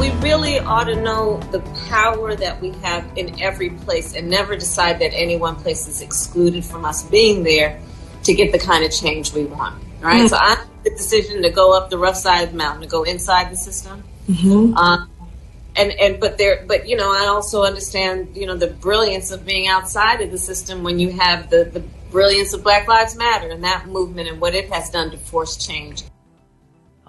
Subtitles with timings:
[0.00, 4.56] we really ought to know the power that we have in every place and never
[4.56, 7.78] decide that any one place is excluded from us being there
[8.22, 9.82] to get the kind of change we want.
[10.00, 10.20] Right?
[10.20, 10.28] Mm-hmm.
[10.28, 12.88] So I made the decision to go up the rough side of the mountain, to
[12.88, 14.02] go inside the system.
[14.26, 14.74] Mm-hmm.
[14.74, 15.10] Um,
[15.76, 19.46] and and but there but you know I also understand you know the brilliance of
[19.46, 23.50] being outside of the system when you have the the brilliance of Black Lives Matter
[23.50, 26.02] and that movement and what it has done to force change.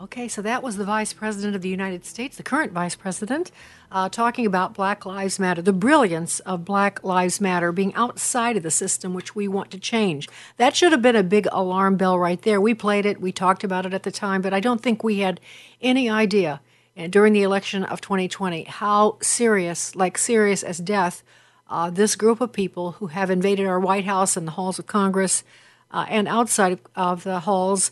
[0.01, 3.51] Okay, so that was the Vice President of the United States, the current Vice President,
[3.91, 8.63] uh, talking about Black Lives Matter, the brilliance of Black Lives Matter being outside of
[8.63, 10.27] the system which we want to change.
[10.57, 12.59] That should have been a big alarm bell right there.
[12.59, 15.19] We played it, we talked about it at the time, but I don't think we
[15.19, 15.39] had
[15.81, 16.61] any idea
[16.97, 21.21] uh, during the election of 2020 how serious, like serious as death,
[21.69, 24.87] uh, this group of people who have invaded our White House and the halls of
[24.87, 25.43] Congress
[25.91, 27.91] uh, and outside of the halls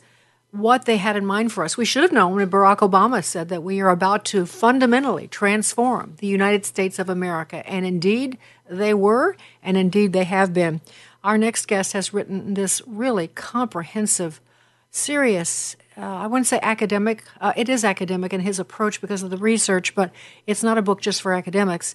[0.51, 1.77] what they had in mind for us.
[1.77, 6.15] We should have known when Barack Obama said that we are about to fundamentally transform
[6.17, 7.67] the United States of America.
[7.69, 8.37] And indeed,
[8.69, 10.81] they were, and indeed, they have been.
[11.23, 14.41] Our next guest has written this really comprehensive,
[14.89, 19.29] serious, uh, I wouldn't say academic, uh, it is academic in his approach because of
[19.29, 20.11] the research, but
[20.47, 21.93] it's not a book just for academics.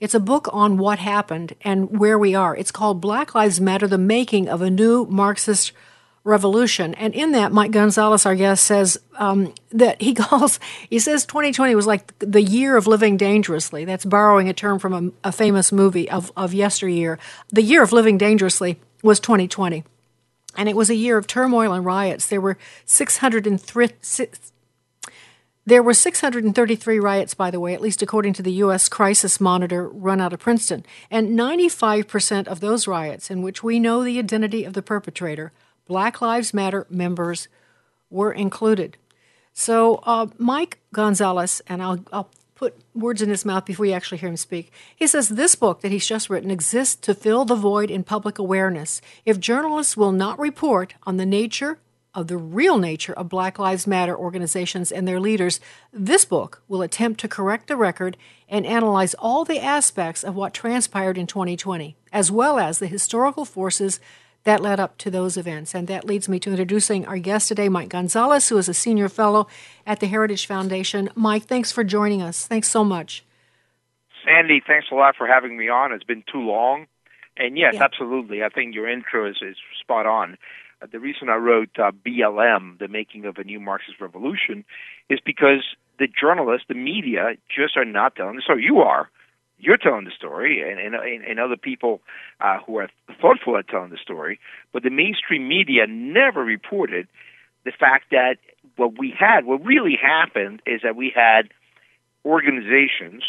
[0.00, 2.56] It's a book on what happened and where we are.
[2.56, 5.72] It's called Black Lives Matter The Making of a New Marxist
[6.24, 6.94] revolution.
[6.94, 10.58] And in that, Mike Gonzalez, our guest, says um, that he calls,
[10.88, 13.84] he says 2020 was like the year of living dangerously.
[13.84, 17.18] That's borrowing a term from a, a famous movie of, of yesteryear.
[17.50, 19.84] The year of living dangerously was 2020.
[20.56, 22.26] And it was a year of turmoil and riots.
[22.26, 22.56] There were
[22.86, 23.88] 603,
[25.66, 28.88] there were 633 riots, by the way, at least according to the U.S.
[28.88, 30.84] Crisis Monitor run out of Princeton.
[31.10, 35.52] And 95% of those riots, in which we know the identity of the perpetrator,
[35.86, 37.48] Black Lives Matter members
[38.10, 38.96] were included.
[39.52, 44.18] So, uh, Mike Gonzalez, and I'll, I'll put words in his mouth before you actually
[44.18, 44.72] hear him speak.
[44.94, 48.38] He says this book that he's just written exists to fill the void in public
[48.38, 49.00] awareness.
[49.24, 51.78] If journalists will not report on the nature
[52.14, 55.58] of the real nature of Black Lives Matter organizations and their leaders,
[55.92, 58.16] this book will attempt to correct the record
[58.48, 63.44] and analyze all the aspects of what transpired in 2020, as well as the historical
[63.44, 63.98] forces
[64.44, 65.74] that led up to those events.
[65.74, 69.08] And that leads me to introducing our guest today, Mike Gonzalez, who is a senior
[69.08, 69.46] fellow
[69.86, 71.10] at the Heritage Foundation.
[71.14, 72.46] Mike, thanks for joining us.
[72.46, 73.24] Thanks so much.
[74.24, 75.92] Sandy, thanks a lot for having me on.
[75.92, 76.86] It's been too long.
[77.36, 77.82] And yes, yeah.
[77.82, 78.42] absolutely.
[78.42, 80.36] I think your intro is, is spot on.
[80.80, 84.64] Uh, the reason I wrote uh, BLM, The Making of a New Marxist Revolution,
[85.08, 85.64] is because
[85.98, 88.64] the journalists, the media, just are not telling the story.
[88.64, 89.10] You are
[89.64, 92.00] you're telling the story, and and, and other people
[92.40, 92.88] uh, who are
[93.20, 94.38] thoughtful at telling the story.
[94.72, 97.08] But the mainstream media never reported
[97.64, 98.36] the fact that
[98.76, 101.48] what we had, what really happened, is that we had
[102.24, 103.22] organizations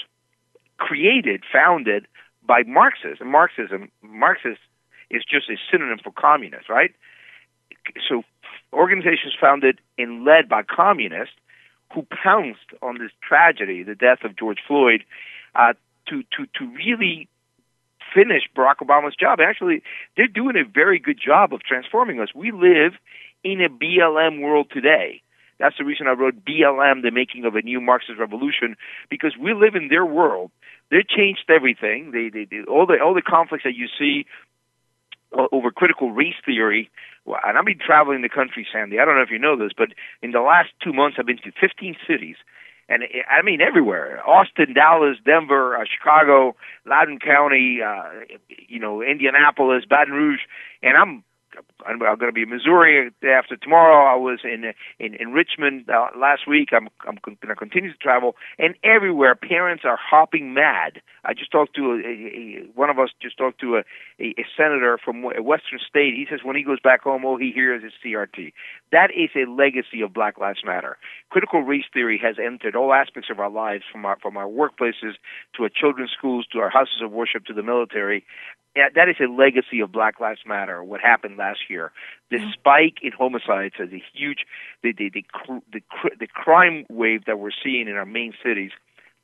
[0.78, 2.07] created, founded
[2.45, 3.22] by Marxists.
[3.22, 4.59] And Marxism, Marxist
[5.09, 6.91] is just a synonym for communist, right?
[8.09, 8.24] So
[8.74, 11.36] organizations founded and led by communists
[11.94, 15.04] who pounced on this tragedy, the death of George Floyd,
[15.56, 15.74] uh,
[16.07, 17.28] to to to really
[18.13, 19.40] finish Barack Obama's job.
[19.40, 19.84] Actually,
[20.16, 22.30] they're doing a very good job of transforming us.
[22.34, 22.94] We live
[23.44, 25.22] in a BLM world today.
[25.60, 28.75] That's the reason I wrote BLM, the making of a new Marxist revolution,
[29.10, 30.52] because we live in their world.
[30.92, 32.12] They changed everything.
[32.12, 34.25] They, they, they all the all the conflicts that you see
[35.38, 36.90] uh, over critical race theory.
[37.25, 39.00] And I've been traveling the country, Sandy.
[39.00, 39.90] I don't know if you know this, but
[40.22, 42.36] in the last two months, I've been to 15 cities
[42.88, 46.56] and I mean everywhere: Austin, Dallas, Denver, uh, Chicago,
[46.86, 48.04] Loudoun County, uh,
[48.68, 50.42] you know, Indianapolis, Baton Rouge,
[50.84, 51.24] and I'm
[51.86, 54.06] I'm, I'm going to be in Missouri after tomorrow.
[54.06, 56.70] I was in in, in Richmond uh, last week.
[56.74, 61.02] I'm I'm going to continue to travel, and everywhere parents are hopping mad.
[61.24, 63.80] I just talked to a, a, one of us just talked to a,
[64.20, 66.14] a, a senator from a western state.
[66.14, 68.54] He says when he goes back home, all he hears is CRT.
[68.92, 70.98] That is a legacy of Black Lives Matter.
[71.30, 75.16] Critical race theory has entered all aspects of our lives, from our from our workplaces
[75.56, 78.24] to our children's schools to our houses of worship to the military
[78.76, 80.84] that is a legacy of Black Lives Matter.
[80.84, 81.92] What happened last year,
[82.30, 82.52] the mm-hmm.
[82.52, 84.46] spike in homicides, is a huge,
[84.84, 85.24] the the the,
[85.72, 85.82] the
[86.20, 88.72] the crime wave that we're seeing in our main cities.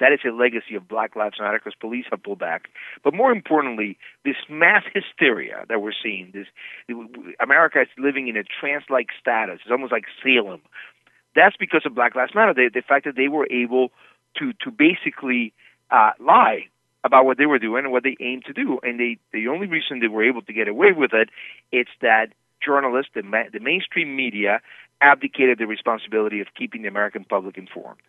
[0.01, 2.69] That is a legacy of Black Lives Matter because police have pulled back.
[3.03, 6.47] But more importantly, this mass hysteria that we're seeing, this
[7.39, 9.59] America is living in a trance-like status.
[9.61, 10.61] It's almost like Salem.
[11.35, 12.53] That's because of Black Lives Matter.
[12.53, 13.91] the fact that they were able
[14.39, 15.53] to to basically
[15.91, 16.65] uh, lie
[17.03, 18.79] about what they were doing and what they aimed to do.
[18.81, 21.29] And they, the only reason they were able to get away with it,
[21.71, 22.27] it's that
[22.63, 24.61] journalists, the, ma- the mainstream media,
[24.99, 27.99] abdicated the responsibility of keeping the American public informed.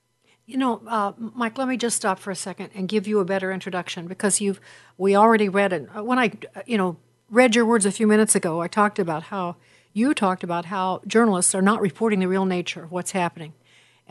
[0.47, 3.25] You know, uh, Mike, let me just stop for a second and give you a
[3.25, 4.61] better introduction because you've
[4.99, 5.89] we already read it.
[5.95, 6.33] When I,
[6.67, 6.97] you know,
[7.31, 9.57] read your words a few minutes ago, I talked about how
[9.93, 13.53] you talked about how journalists are not reporting the real nature of what's happening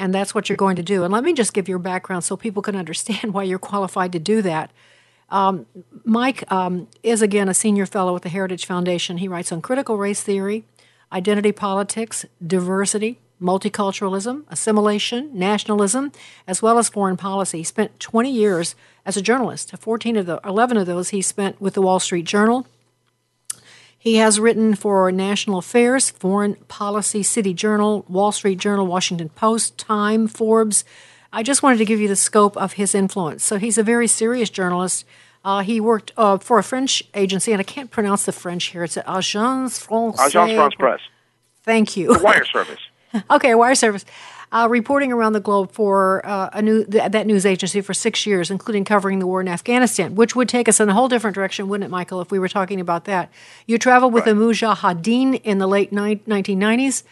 [0.02, 1.04] and that's what you're going to do.
[1.04, 4.20] And let me just give your background so people can understand why you're qualified to
[4.20, 4.72] do that.
[5.30, 5.66] Um,
[6.04, 9.18] Mike um, is again a senior fellow at the Heritage Foundation.
[9.18, 10.66] He writes on critical race theory,
[11.14, 16.12] identity politics, diversity, multiculturalism, assimilation, nationalism,
[16.48, 17.60] as well as foreign policy.
[17.60, 19.76] He spent 20 years as a journalist.
[19.78, 22.68] 14 of the 11 of those he spent with the Wall Street Journal,
[24.02, 29.78] he has written for National Affairs, Foreign Policy, City Journal, Wall Street Journal, Washington Post,
[29.78, 30.84] Time, Forbes.
[31.32, 33.44] I just wanted to give you the scope of his influence.
[33.44, 35.06] So he's a very serious journalist.
[35.46, 38.84] Uh, he worked uh, for a French agency, and I can't pronounce the French here.
[38.84, 40.20] It's Agence France.
[40.20, 41.02] Agence France Presse.
[41.62, 42.12] Thank you.
[42.12, 42.80] The wire service.
[43.32, 44.06] okay, wire service
[44.52, 48.26] uh, reporting around the globe for uh, a new th- that news agency for six
[48.26, 51.36] years, including covering the war in Afghanistan, which would take us in a whole different
[51.36, 52.22] direction, wouldn't it, Michael?
[52.22, 53.32] If we were talking about that,
[53.66, 54.36] you traveled with right.
[54.36, 57.04] the Mujahideen in the late ni- 1990s.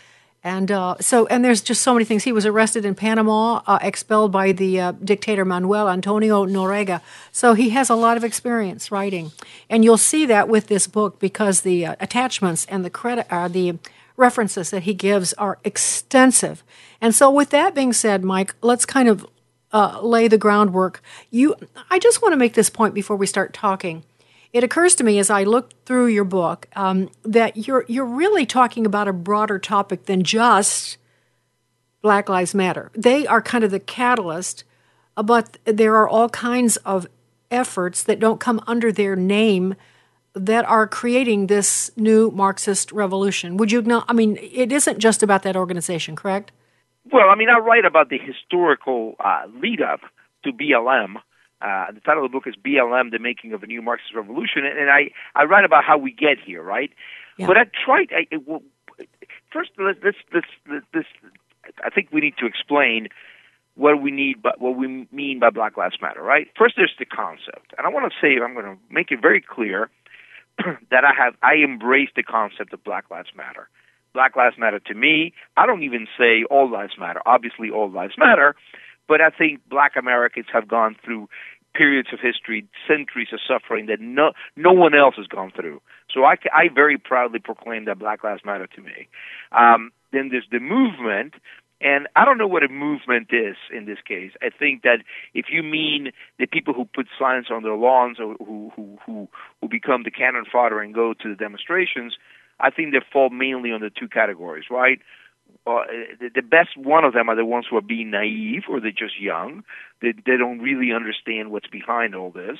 [0.41, 2.23] And uh, so, and there's just so many things.
[2.23, 7.01] He was arrested in Panama, uh, expelled by the uh, dictator Manuel Antonio Noriega.
[7.33, 9.33] So he has a lot of experience writing,
[9.69, 13.49] and you'll see that with this book because the uh, attachments and the credit, uh,
[13.49, 13.79] the
[14.19, 16.63] references that he gives are extensive.
[17.01, 19.25] And so, with that being said, Mike, let's kind of
[19.71, 21.01] uh, lay the groundwork.
[21.31, 21.55] You,
[21.89, 24.03] I just want to make this point before we start talking.
[24.51, 28.45] It occurs to me as I look through your book um, that you're you're really
[28.45, 30.97] talking about a broader topic than just
[32.01, 32.91] Black Lives Matter.
[32.95, 34.63] They are kind of the catalyst,
[35.15, 37.07] but there are all kinds of
[37.51, 39.75] efforts that don't come under their name
[40.33, 43.57] that are creating this new Marxist revolution.
[43.57, 44.05] Would you not?
[44.07, 46.51] I mean, it isn't just about that organization, correct?
[47.11, 50.01] Well, I mean, I write about the historical uh, lead up
[50.43, 51.15] to BLM.
[51.61, 54.65] Uh, the title of the book is BLM: The Making of a New Marxist Revolution,
[54.65, 56.91] and I I write about how we get here, right?
[57.37, 57.47] Yeah.
[57.47, 58.09] But I tried.
[58.11, 58.61] I, well,
[59.51, 61.07] first, let's, let's, let's, let's,
[61.83, 63.07] I think we need to explain
[63.75, 66.47] what we need, but what we mean by Black Lives Matter, right?
[66.57, 69.41] First, there's the concept, and I want to say I'm going to make it very
[69.41, 69.89] clear
[70.91, 73.69] that I have I embrace the concept of Black Lives Matter.
[74.13, 75.33] Black Lives Matter to me.
[75.57, 77.21] I don't even say all lives matter.
[77.25, 78.55] Obviously, all lives matter,
[79.07, 81.29] but I think Black Americans have gone through
[81.75, 85.81] periods of history, centuries of suffering that no no one else has gone through.
[86.13, 89.07] So I, I very proudly proclaim that Black Lives Matter to me.
[89.51, 91.35] Um, then there's the movement,
[91.81, 94.31] and I don't know what a movement is in this case.
[94.41, 94.99] I think that
[95.33, 99.27] if you mean the people who put signs on their lawns or who who who,
[99.61, 102.17] who become the cannon fodder and go to the demonstrations,
[102.59, 104.99] I think they fall mainly on the two categories, right?
[105.65, 105.83] Uh,
[106.19, 108.91] the, the best one of them are the ones who are being naive or they're
[108.91, 109.63] just young.
[110.01, 112.59] They, they don't really understand what's behind all this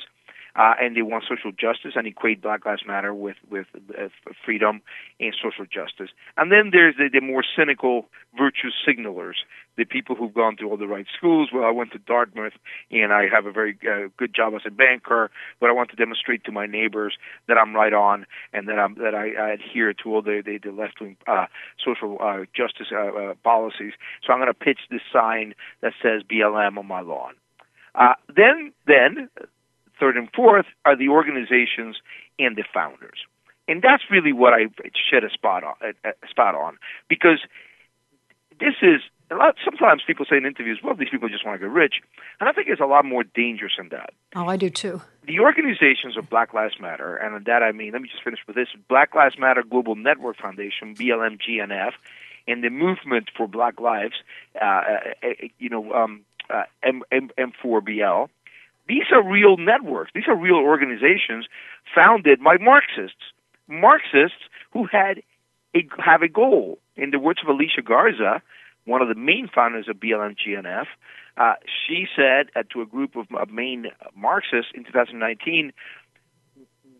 [0.56, 3.66] uh, and they want social justice and equate Black Lives Matter with with
[3.98, 4.08] uh,
[4.44, 4.82] freedom
[5.18, 6.10] and social justice.
[6.36, 9.44] And then there's the, the more cynical virtue signalers,
[9.76, 11.50] the people who've gone to all the right schools.
[11.52, 12.52] Well, I went to Dartmouth
[12.90, 15.30] and I have a very uh, good job as a banker,
[15.60, 17.16] but I want to demonstrate to my neighbors
[17.48, 20.58] that I'm right on and that I'm that I, I adhere to all the the,
[20.58, 21.46] the left wing uh,
[21.84, 23.92] social uh, justice uh, uh, policies.
[24.26, 27.34] So I'm going to pitch this sign that says BLM on my lawn.
[27.94, 29.28] Uh, then, then
[30.00, 31.96] third and fourth are the organizations
[32.38, 33.18] and the founders.
[33.68, 34.66] And that's really what I
[35.10, 36.78] shed a spot on, a spot on
[37.08, 37.38] because
[38.58, 41.66] this is a lot, sometimes people say in interviews, well, these people just want to
[41.66, 41.94] get rich.
[42.40, 44.10] And I think it's a lot more dangerous than that.
[44.34, 45.02] Oh, I do too.
[45.24, 48.56] The organizations of Black Lives Matter, and that I mean, let me just finish with
[48.56, 51.92] this Black Lives Matter Global Network Foundation, BLMGNF,
[52.48, 54.14] and the Movement for Black Lives,
[54.60, 55.28] uh, uh, uh
[55.58, 58.28] you know, um, uh, M- M- M4BL,
[58.88, 60.10] these are real networks.
[60.14, 61.46] These are real organizations
[61.94, 63.32] founded by Marxists.
[63.68, 65.22] Marxists who had
[65.74, 66.78] a, have a goal.
[66.96, 68.42] In the words of Alicia Garza,
[68.84, 70.86] one of the main founders of BLM-GNF,
[71.36, 71.54] uh,
[71.86, 75.72] she said uh, to a group of, of main Marxists in 2019,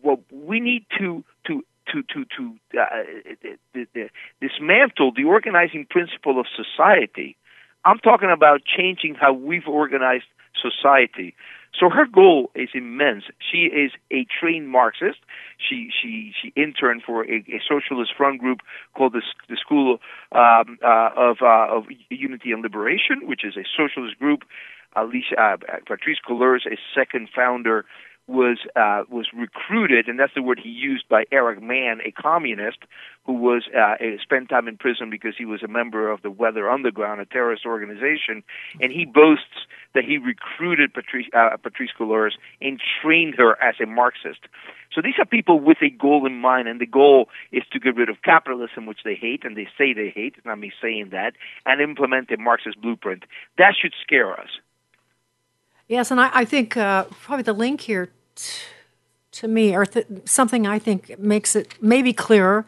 [0.01, 4.07] "Well, we need to to to to to uh,
[4.39, 7.35] dismantle the organizing principle of society."
[7.83, 10.25] I'm talking about changing how we've organized
[10.59, 11.35] society.
[11.79, 13.23] So her goal is immense.
[13.39, 15.19] She is a trained Marxist.
[15.57, 18.59] She she she interned for a, a socialist front group
[18.95, 19.99] called the, the School
[20.31, 24.43] um, uh, of uh, of Unity and Liberation, which is a socialist group.
[24.95, 27.85] Alicia uh, Patrisse Cullors, a second founder,
[28.27, 32.79] was uh, was recruited, and that's the word he used by Eric Mann, a communist
[33.25, 36.69] who was uh, spent time in prison because he was a member of the Weather
[36.69, 38.43] Underground, a terrorist organization,
[38.79, 43.85] and he boasts that he recruited Patrice, uh, Patrisse Cullors and trained her as a
[43.85, 44.39] Marxist.
[44.93, 47.95] So these are people with a goal in mind, and the goal is to get
[47.95, 50.35] rid of capitalism, which they hate, and they say they hate.
[50.43, 51.33] Not me saying that,
[51.65, 53.23] and implement a Marxist blueprint.
[53.57, 54.49] That should scare us.
[55.87, 58.61] Yes, and I, I think uh, probably the link here t-
[59.33, 62.65] to me, or th- something I think makes it maybe clearer,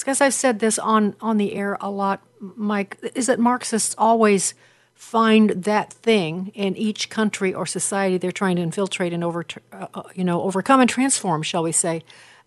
[0.00, 4.54] because I've said this on, on the air a lot, Mike, is that Marxists always
[4.94, 9.86] find that thing in each country or society they're trying to infiltrate and over, uh,
[9.94, 12.02] uh, you know, overcome and transform, shall we say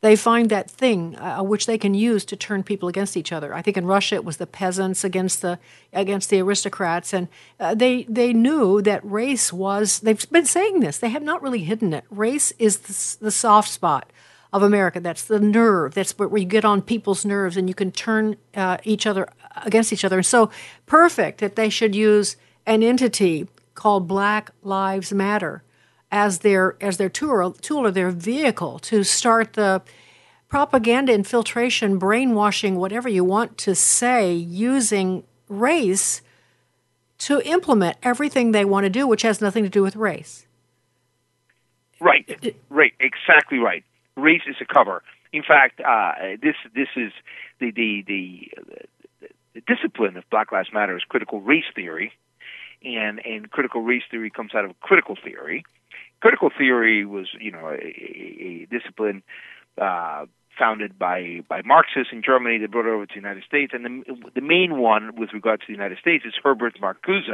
[0.05, 3.55] they find that thing uh, which they can use to turn people against each other.
[3.55, 5.57] I think in Russia it was the peasants against the
[5.93, 7.27] against the aristocrats, and
[7.59, 9.99] uh, they they knew that race was.
[10.01, 10.99] They've been saying this.
[10.99, 12.03] They have not really hidden it.
[12.11, 14.11] Race is the, the soft spot
[14.55, 15.01] of America.
[15.01, 15.95] That's the nerve.
[15.95, 19.27] That's where you get on people's nerves, and you can turn uh, each other
[19.65, 20.17] against each other.
[20.17, 20.49] And so
[20.85, 25.61] perfect that they should use an entity called Black Lives Matter
[26.09, 29.81] as their as their tool, tool or their vehicle to start the
[30.47, 36.21] propaganda, infiltration, brainwashing, whatever you want to say, using race
[37.17, 40.47] to implement everything they want to do, which has nothing to do with race.
[41.99, 43.83] Right, right, exactly right.
[44.15, 45.03] Race is a cover.
[45.33, 47.11] In fact, uh, this this is
[47.59, 48.51] the the the,
[49.53, 52.13] the discipline of Black Lives Matter is critical race theory,
[52.83, 55.65] and and critical race theory comes out of critical theory,
[56.21, 59.23] critical theory was, you know, a, a discipline
[59.79, 60.25] uh,
[60.57, 63.73] founded by by Marxists in Germany that brought it over to the United States.
[63.75, 67.29] And the, the main one with regard to the United States is Herbert Marcuse.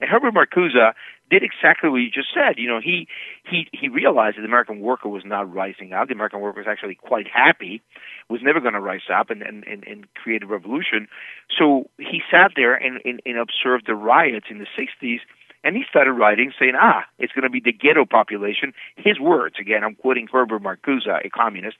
[0.00, 0.92] And Herbert Marcuse
[1.30, 2.58] did exactly what you just said.
[2.58, 3.06] You know, he
[3.48, 6.08] he he realized that the American worker was not rising up.
[6.08, 7.80] The American worker was actually quite happy,
[8.28, 11.08] was never going to rise up and, and, and, and create a revolution.
[11.56, 15.20] So he sat there and, and, and observed the riots in the 60s
[15.62, 18.72] and he started writing saying, ah, it's going to be the ghetto population.
[18.96, 21.76] His words, again, I'm quoting Herbert Marcuse, a communist.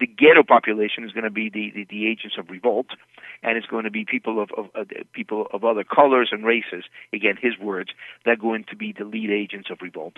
[0.00, 2.86] The ghetto population is going to be the, the, the agents of revolt,
[3.42, 6.84] and it's going to be people of, of uh, people of other colors and races.
[7.12, 7.90] Again, his words.
[8.24, 10.14] that are going to be the lead agents of revolt,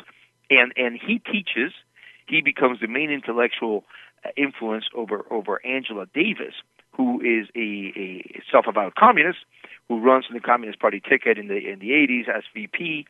[0.51, 1.73] and and he teaches.
[2.27, 3.85] He becomes the main intellectual
[4.25, 6.55] uh, influence over over Angela Davis,
[6.93, 9.39] who is a, a self-avowed communist
[9.89, 13.07] who runs on the Communist Party ticket in the in the 80s as VP,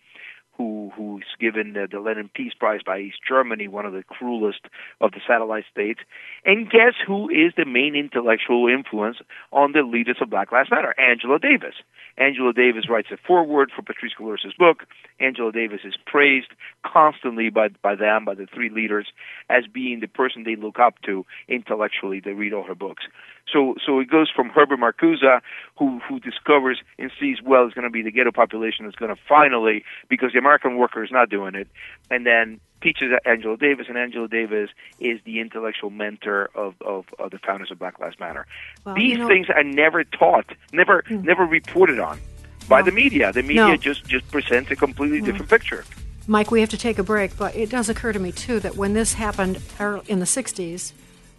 [0.56, 4.60] who who's given the, the Lenin Peace Prize by East Germany, one of the cruelest
[5.00, 6.00] of the satellite states.
[6.44, 9.18] And guess who is the main intellectual influence
[9.52, 10.94] on the leaders of Black Lives Matter?
[10.98, 11.74] Angela Davis.
[12.16, 14.84] Angela Davis writes a foreword for Patrisse Cullors' book.
[15.18, 16.52] Angela Davis is praised
[16.84, 19.08] constantly by by them, by the three leaders,
[19.50, 22.20] as being the person they look up to intellectually.
[22.20, 23.04] They read all her books.
[23.52, 25.40] So so it goes from Herbert Marcuse,
[25.78, 29.14] who who discovers and sees well it's going to be the ghetto population that's going
[29.14, 31.68] to finally because the American worker is not doing it,
[32.10, 34.70] and then teaches Angela Davis, and Angela Davis
[35.00, 38.46] is the intellectual mentor of, of, of the founders of Black Lives Matter.
[38.84, 41.22] Well, These you know, things are never taught, never hmm.
[41.22, 42.20] never reported on
[42.68, 43.32] by the media.
[43.32, 43.76] The media no.
[43.76, 45.84] just just presents a completely different picture.
[46.26, 48.76] Mike, we have to take a break, but it does occur to me too that
[48.76, 49.60] when this happened
[50.06, 50.92] in the '60s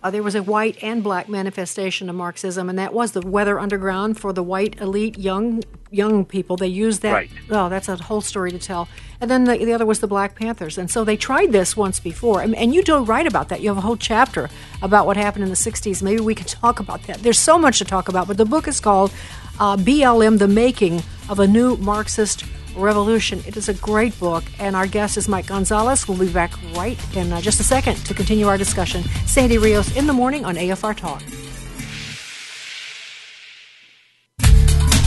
[0.06, 3.60] uh, there was a white and black manifestation of Marxism, and that was the Weather
[3.60, 6.58] Underground for the white elite young young people.
[6.58, 7.12] They used that.
[7.12, 7.30] Right.
[7.50, 8.88] Oh, that's a whole story to tell.
[9.20, 12.00] And then the, the other was the Black Panthers, and so they tried this once
[12.00, 12.42] before.
[12.44, 13.62] And, and you do write about that.
[13.62, 14.48] You have a whole chapter
[14.84, 16.04] about what happened in the '60s.
[16.04, 17.24] Maybe we can talk about that.
[17.24, 19.12] There's so much to talk about, but the book is called
[19.60, 23.42] uh, BLM: The Making of a New Marxist Revolution.
[23.48, 26.08] It is a great book, and our guest is Mike Gonzalez.
[26.08, 29.04] We'll be back right in uh, just a second to continue our discussion.
[29.26, 31.22] Sandy Rios in the morning on AFR Talk.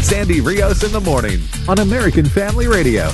[0.02, 3.10] Sandy Rios in the morning on American Family Radio.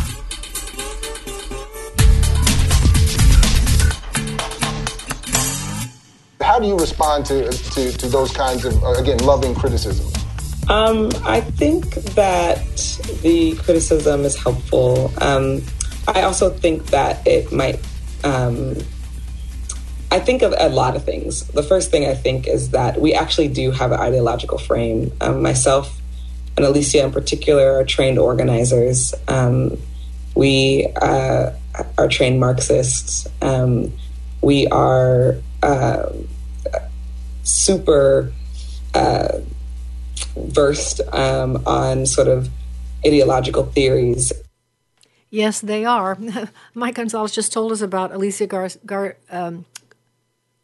[6.41, 10.24] How do you respond to, to, to those kinds of, uh, again, loving criticism?
[10.69, 12.59] Um, I think that
[13.23, 15.13] the criticism is helpful.
[15.21, 15.63] Um,
[16.09, 17.81] I also think that it might.
[18.23, 18.77] Um,
[20.11, 21.47] I think of a lot of things.
[21.49, 25.13] The first thing I think is that we actually do have an ideological frame.
[25.21, 26.01] Um, myself
[26.57, 29.13] and Alicia, in particular, are trained organizers.
[29.29, 29.77] Um,
[30.35, 31.51] we uh,
[31.99, 33.27] are trained Marxists.
[33.43, 33.93] Um,
[34.41, 36.11] we are uh,
[37.43, 38.33] super.
[38.95, 39.41] Uh,
[40.37, 42.49] versed um, on sort of
[43.07, 44.33] ideological theories.
[45.31, 46.17] Yes, they are.
[46.75, 49.65] Mike Gonzalez just told us about Alicia Gar- Gar- um,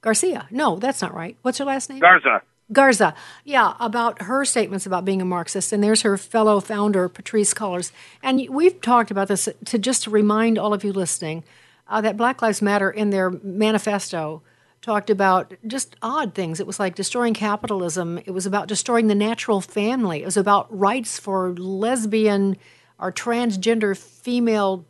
[0.01, 0.47] Garcia.
[0.51, 1.37] No, that's not right.
[1.43, 1.99] What's her last name?
[1.99, 2.43] Garza.
[2.73, 3.15] Garza.
[3.45, 5.73] Yeah, about her statements about being a Marxist.
[5.73, 7.91] And there's her fellow founder, Patrisse Cullors.
[8.23, 11.43] And we've talked about this to just to remind all of you listening
[11.89, 14.43] uh, that Black Lives Matter in their manifesto
[14.83, 16.59] talked about just odd things.
[16.59, 18.19] It was like destroying capitalism.
[18.19, 20.23] It was about destroying the natural family.
[20.23, 22.57] It was about rights for lesbian
[22.99, 24.87] or transgender female.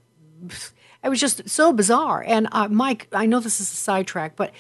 [1.03, 2.23] It was just so bizarre.
[2.27, 4.53] And uh, Mike, I know this is a sidetrack, but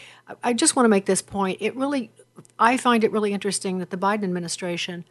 [0.42, 1.58] I just want to make this point.
[1.60, 2.10] It really,
[2.58, 5.04] I find it really interesting that the Biden administration,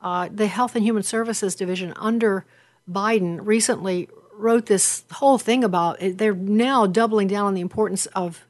[0.00, 2.44] uh, the Health and Human Services Division under
[2.90, 6.18] Biden, recently wrote this whole thing about it.
[6.18, 8.46] they're now doubling down on the importance of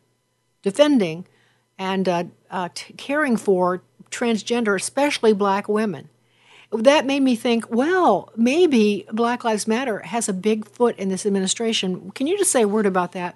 [0.62, 1.26] defending
[1.79, 6.09] and uh, uh, t- caring for transgender, especially black women.
[6.73, 11.26] That made me think, well, maybe Black Lives Matter has a big foot in this
[11.26, 12.12] administration.
[12.12, 13.35] Can you just say a word about that?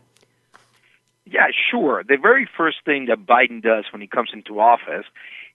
[1.27, 2.05] Yeah, sure.
[2.07, 5.07] The very first thing that Biden does when he comes into office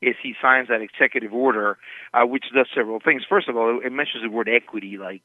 [0.01, 1.77] is he signs that executive order,
[2.13, 3.23] uh, which does several things.
[3.27, 5.21] First of all, it mentions the word equity like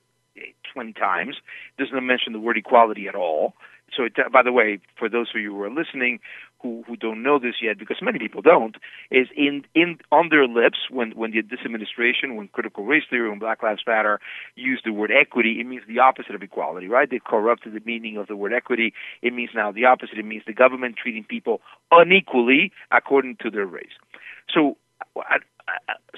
[0.72, 1.36] 20 times.
[1.76, 3.54] It doesn't mention the word equality at all.
[3.96, 6.20] So, it, by the way, for those of you who are listening
[6.64, 8.76] who, who don't know this yet, because many people don't,
[9.10, 13.28] is in, in on their lips when, when the, this administration, when critical race theory,
[13.28, 14.18] when Black Lives Matter
[14.56, 17.08] use the word equity, it means the opposite of equality, right?
[17.08, 18.94] They corrupted the meaning of the word equity.
[19.20, 20.18] It means now the opposite.
[20.18, 23.92] It means the government treating people unequally according to their race.
[24.52, 24.78] So,
[25.16, 25.38] I,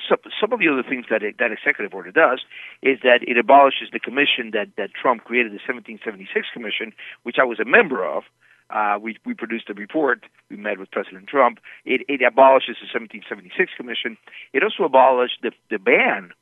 [0.09, 2.41] some, some of the other things that it, that executive order does
[2.83, 7.45] is that it abolishes the commission that, that Trump created, the 1776 commission, which I
[7.45, 8.25] was a member of.
[8.69, 10.25] Uh, we, we produced a report.
[10.51, 11.61] We met with President Trump.
[11.85, 14.17] It, it abolishes the 1776 commission.
[14.53, 16.33] It also abolished the, the ban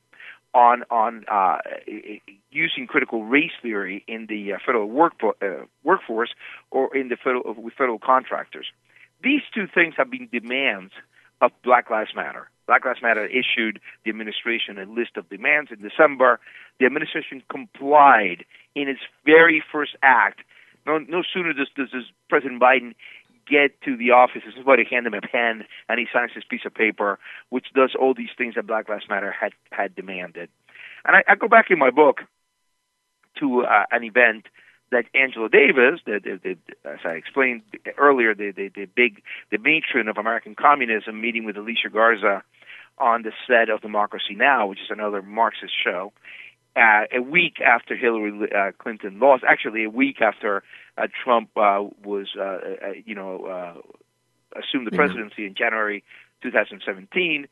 [0.54, 1.58] on on uh,
[2.50, 6.30] using critical race theory in the uh, federal work, uh, workforce
[6.70, 8.66] or in the federal with federal contractors.
[9.22, 10.92] These two things have been demands
[11.44, 12.48] of Black Lives Matter.
[12.66, 16.40] Black Lives Matter issued the administration a list of demands in December.
[16.80, 20.40] The administration complied in its very first act.
[20.86, 22.94] No, no sooner does, does, does President Biden
[23.46, 26.72] get to the office, somebody hand him a pen, and he signs this piece of
[26.74, 27.18] paper,
[27.50, 30.48] which does all these things that Black Lives Matter had had demanded.
[31.04, 32.22] And I, I go back in my book
[33.40, 34.46] to uh, an event
[34.90, 37.62] that Angela Davis, the, the, the, as I explained
[37.98, 42.42] earlier, the, the, the big, the matron of American communism, meeting with Alicia Garza
[42.98, 46.12] on the set of Democracy Now!, which is another Marxist show.
[46.76, 50.62] Uh, a week after Hillary uh, Clinton lost, actually a week after
[50.98, 52.58] uh, Trump uh, was, uh, uh,
[53.04, 56.02] you know, uh, assumed the presidency in January
[56.42, 57.46] 2017,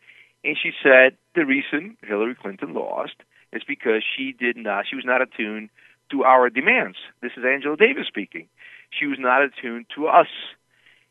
[0.45, 3.14] and she said the reason Hillary Clinton lost
[3.53, 5.71] is because she did not, she was not attuned
[6.12, 6.98] to our demands.
[7.20, 8.46] This is Angela Davis speaking.
[8.90, 10.29] She was not attuned to us.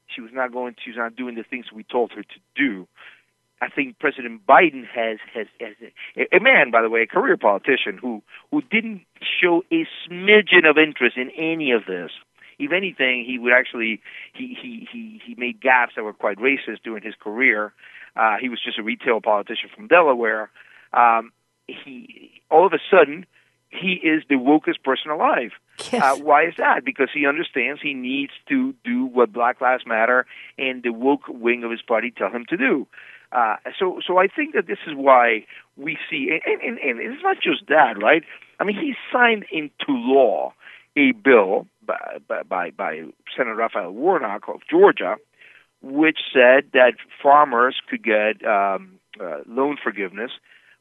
[0.08, 0.76] She was not going.
[0.84, 2.88] She was not doing the things we told her to do.
[3.62, 5.76] I think President Biden has has, has
[6.16, 9.02] a, a man, by the way, a career politician who who didn't
[9.42, 12.12] show a smidgen of interest in any of this.
[12.60, 14.02] If anything, he would actually
[14.34, 17.74] he he he he made gaps that were quite racist during his career.
[18.16, 20.52] Uh, he was just a retail politician from Delaware.
[20.94, 21.32] Um,
[21.68, 23.26] he all of a sudden
[23.72, 25.52] he is the wokest person alive.
[25.92, 26.04] Yes.
[26.04, 26.86] Uh, why is that?
[26.86, 30.26] Because he understands he needs to do what Black Lives Matter
[30.58, 32.86] and the woke wing of his party tell him to do.
[33.32, 35.46] Uh, so, so I think that this is why
[35.78, 38.24] we see, and, and, and it's not just that, right?
[38.60, 40.54] I mean, he signed into law
[40.98, 43.04] a bill by, by, by
[43.36, 45.16] Senator Raphael Warnock of Georgia,
[45.82, 50.32] which said that farmers could get um, uh, loan forgiveness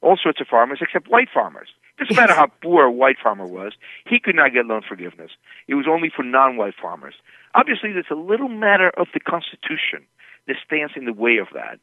[0.02, 1.68] all sorts of farmers except white farmers.
[1.98, 3.72] Doesn't matter how poor a white farmer was,
[4.06, 5.32] he could not get loan forgiveness.
[5.68, 7.14] It was only for non-white farmers.
[7.54, 10.06] Obviously, there's a little matter of the Constitution
[10.46, 11.78] that stands in the way of that.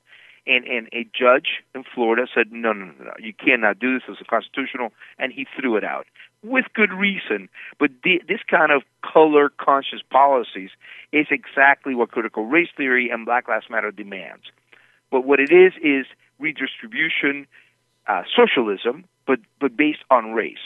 [0.48, 4.04] And and a judge in Florida said, no, no, no, no, you cannot do this.
[4.08, 6.08] It's unconstitutional, and he threw it out
[6.42, 7.50] with good reason.
[7.80, 10.70] But the, this kind of color conscious policies
[11.12, 14.44] is exactly what critical race theory and Black Lives Matter demands.
[15.12, 16.06] But what it is is
[16.40, 17.46] redistribution,
[18.08, 20.58] uh, socialism, but but based on race.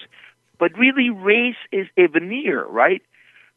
[0.59, 3.01] But really, race is a veneer, right?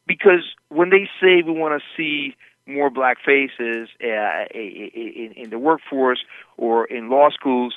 [0.07, 2.35] Because when they say we want to see
[2.67, 6.23] more black faces uh, in, in the workforce
[6.57, 7.75] or in law schools,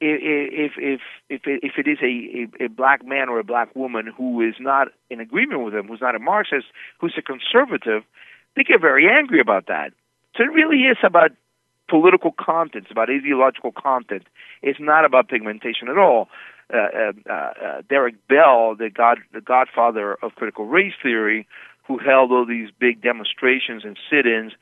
[0.00, 1.00] if if
[1.30, 4.54] if if it is a, a, a black man or a black woman who is
[4.60, 6.66] not in agreement with them, who's not a Marxist,
[7.00, 8.02] who's a conservative,
[8.54, 9.92] they get very angry about that.
[10.36, 11.30] So it really is about
[11.88, 14.24] political content, it's about ideological content.
[14.62, 16.28] It's not about pigmentation at all.
[16.72, 21.46] Uh, uh, uh, Derek Bell, the god, the godfather of critical race theory,
[21.86, 24.52] who held all these big demonstrations and sit-ins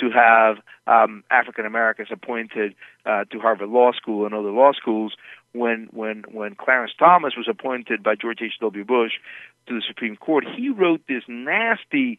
[0.00, 0.56] to have
[0.86, 2.74] um, African Americans appointed
[3.06, 5.14] uh, to Harvard Law School and other law schools.
[5.52, 8.54] When when when Clarence Thomas was appointed by George H.
[8.60, 8.84] W.
[8.84, 9.12] Bush
[9.68, 12.18] to the Supreme Court, he wrote this nasty,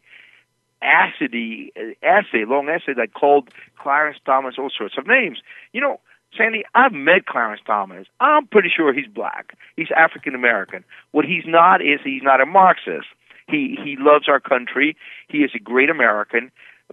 [0.82, 5.38] acidy uh, essay, long essay that called Clarence Thomas all sorts of names.
[5.72, 6.00] You know,
[6.36, 8.06] Sandy, I've met Clarence Thomas.
[8.20, 9.56] I'm pretty sure he's black.
[9.76, 10.84] He's African American.
[11.12, 13.08] What he's not is he's not a Marxist.
[13.48, 14.96] He he loves our country.
[15.28, 16.50] He is a great American.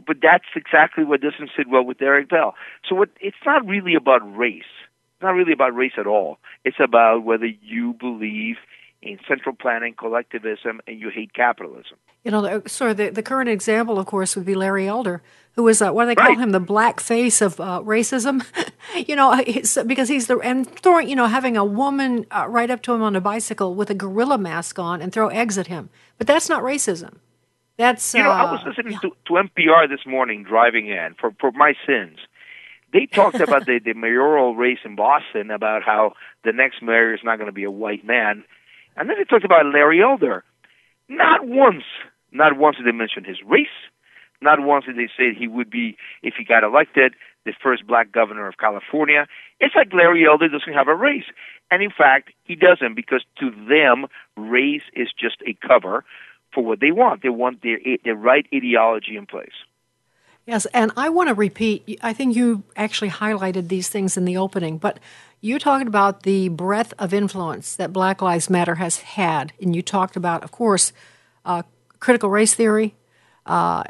[0.07, 2.55] But that's exactly what doesn't sit well with Derek Bell.
[2.87, 4.63] So what, it's not really about race.
[5.15, 6.39] It's not really about race at all.
[6.65, 8.55] It's about whether you believe
[9.03, 11.97] in central planning, collectivism, and you hate capitalism.
[12.23, 15.21] You know, the, sorry, the, the current example, of course, would be Larry Elder,
[15.55, 18.45] who is, uh, what do they call him, the black face of uh, racism?
[19.07, 19.43] you know,
[19.85, 23.01] because he's the, and throwing, you know, having a woman uh, ride up to him
[23.01, 25.89] on a bicycle with a gorilla mask on and throw eggs at him.
[26.17, 27.17] But that's not racism.
[27.77, 28.99] That's, you know, I was uh, listening yeah.
[28.99, 32.19] to, to NPR this morning driving in for, for my sins.
[32.93, 37.21] They talked about the, the mayoral race in Boston, about how the next mayor is
[37.23, 38.45] not going to be a white man.
[38.95, 40.43] And then they talked about Larry Elder.
[41.09, 41.83] Not once,
[42.33, 43.67] not once did they mention his race.
[44.41, 47.13] Not once did they say he would be, if he got elected,
[47.45, 49.27] the first black governor of California.
[49.59, 51.25] It's like Larry Elder doesn't have a race.
[51.71, 56.03] And in fact, he doesn't because to them, race is just a cover
[56.53, 57.23] for what they want.
[57.23, 59.53] They want their, their right ideology in place.
[60.45, 64.35] Yes, and I want to repeat, I think you actually highlighted these things in the
[64.35, 64.99] opening, but
[65.39, 69.53] you talked about the breadth of influence that Black Lives Matter has had.
[69.61, 70.91] And you talked about, of course,
[71.45, 71.63] uh,
[72.03, 72.93] critical race theory,
[73.45, 73.83] uh,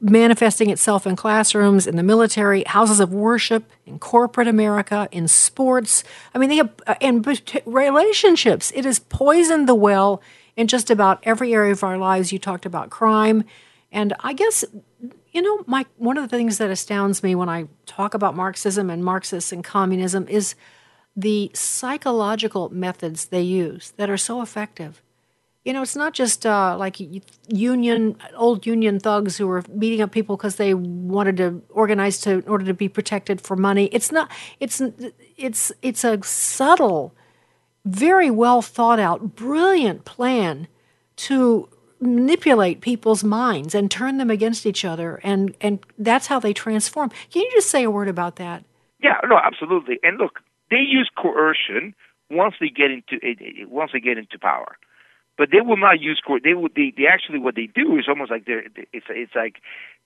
[0.00, 6.02] manifesting itself in classrooms, in the military, houses of worship, in corporate America, in sports.
[6.34, 7.24] I mean, they have, uh, and
[7.64, 8.72] relationships.
[8.74, 10.20] It has poisoned the well
[10.56, 12.32] in just about every area of our lives.
[12.32, 13.44] You talked about crime.
[13.92, 14.64] And I guess,
[15.32, 18.90] you know, Mike, one of the things that astounds me when I talk about Marxism
[18.90, 20.54] and Marxists and communism is
[21.16, 25.02] the psychological methods they use that are so effective.
[25.64, 26.96] You know, it's not just uh, like
[27.48, 32.38] union old union thugs who were beating up people because they wanted to organize to
[32.38, 33.86] in order to be protected for money.
[33.92, 34.30] It's not.
[34.58, 34.80] It's
[35.36, 37.14] it's it's a subtle,
[37.84, 40.66] very well thought out, brilliant plan
[41.16, 41.68] to
[42.00, 47.10] manipulate people's minds and turn them against each other, and and that's how they transform.
[47.30, 48.64] Can you just say a word about that?
[49.02, 49.98] Yeah, no, absolutely.
[50.02, 51.94] And look, they use coercion
[52.30, 53.18] once they get into
[53.68, 54.78] once they get into power
[55.40, 56.42] but they will not use court.
[56.44, 56.74] They would.
[56.76, 58.62] They, they actually what they do is almost like they're.
[58.92, 59.56] It's it's like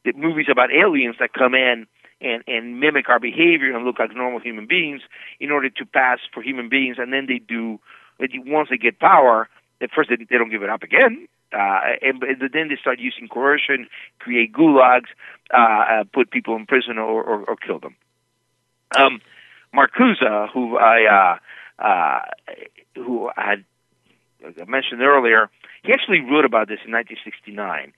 [0.05, 1.89] the movies about aliens that come in
[2.21, 5.01] and and mimic our behavior and look like normal human beings
[5.41, 7.81] in order to pass for human beings, and then they do.
[8.47, 9.49] Once they get power,
[9.81, 11.27] at first they, they don't give it up again.
[11.53, 13.89] Uh, and, and then they start using coercion,
[14.21, 15.11] create gulags,
[15.53, 17.97] uh, uh, put people in prison or, or, or kill them.
[18.97, 19.21] Um,
[19.75, 21.39] Marcuse, who I
[21.81, 22.21] uh, uh,
[22.95, 23.65] who had
[24.45, 25.51] I mentioned earlier,
[25.83, 27.93] he actually wrote about this in 1969.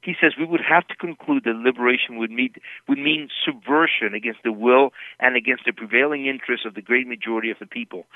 [0.00, 2.56] He says we would have to conclude that liberation would, meet,
[2.88, 7.50] would mean subversion against the will and against the prevailing interests of the great majority
[7.50, 8.06] of the people.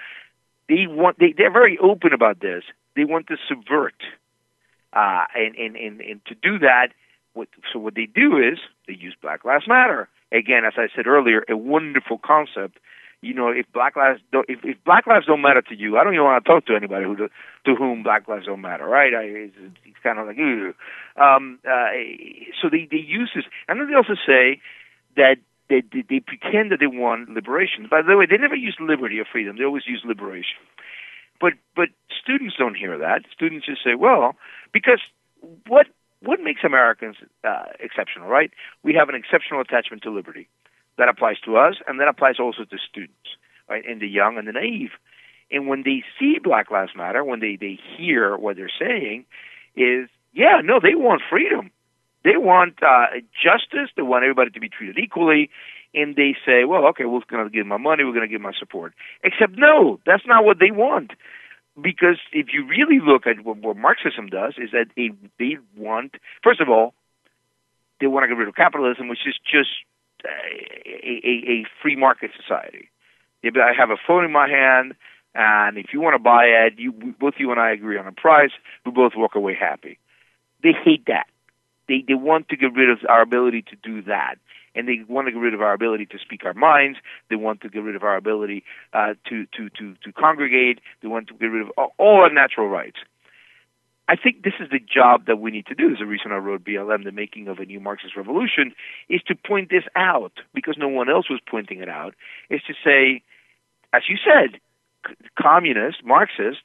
[0.68, 2.62] They want they, they're very open about this.
[2.94, 3.96] They want to subvert,
[4.92, 6.88] uh, and, and and and to do that,
[7.34, 11.06] what, so what they do is they use Black Lives Matter again, as I said
[11.06, 12.78] earlier, a wonderful concept
[13.22, 16.04] you know, if black lives don't, if, if black lives don't matter to you, I
[16.04, 19.14] don't even want to talk to anybody who to whom black lives don't matter, right?
[19.14, 20.74] I, it's, it's kind of like, Ugh.
[21.16, 21.94] um, uh,
[22.60, 24.60] so they they use this, and then they also say
[25.16, 25.36] that
[25.70, 27.86] they, they, they pretend that they want liberation.
[27.88, 29.56] By the way, they never use liberty or freedom.
[29.56, 30.58] They always use liberation.
[31.40, 31.88] But but
[32.20, 33.22] students don't hear that.
[33.32, 34.34] Students just say, well,
[34.72, 35.00] because
[35.66, 35.86] what
[36.22, 38.50] what makes Americans uh, exceptional, right?
[38.82, 40.48] We have an exceptional attachment to liberty.
[40.98, 43.36] That applies to us, and that applies also to students,
[43.68, 43.82] right?
[43.88, 44.90] And the young and the naive.
[45.50, 49.24] And when they see Black Lives Matter, when they, they hear what they're saying,
[49.76, 51.70] is yeah, no, they want freedom.
[52.24, 53.90] They want uh, justice.
[53.96, 55.50] They want everybody to be treated equally.
[55.94, 58.04] And they say, well, okay, we're going to give my money.
[58.04, 58.94] We're going to give my support.
[59.22, 61.12] Except, no, that's not what they want.
[61.80, 66.14] Because if you really look at what, what Marxism does, is that they, they want,
[66.42, 66.94] first of all,
[68.00, 69.70] they want to get rid of capitalism, which is just
[70.24, 72.88] a, a, a free market society.
[73.44, 74.94] I have a phone in my hand,
[75.34, 78.12] and if you want to buy it, you both you and I agree on a
[78.12, 78.52] price.
[78.84, 79.98] We both walk away happy.
[80.62, 81.26] They hate that.
[81.88, 84.36] They they want to get rid of our ability to do that,
[84.74, 86.98] and they want to get rid of our ability to speak our minds.
[87.30, 90.80] They want to get rid of our ability uh, to to to to congregate.
[91.00, 92.98] They want to get rid of all, all our natural rights.
[94.08, 95.88] I think this is the job that we need to do.
[95.88, 98.74] There's a reason I wrote BLM, The Making of a New Marxist Revolution,
[99.08, 102.14] is to point this out because no one else was pointing it out,
[102.50, 103.22] is to say,
[103.92, 104.60] as you said,
[105.40, 106.62] communists, Marxists,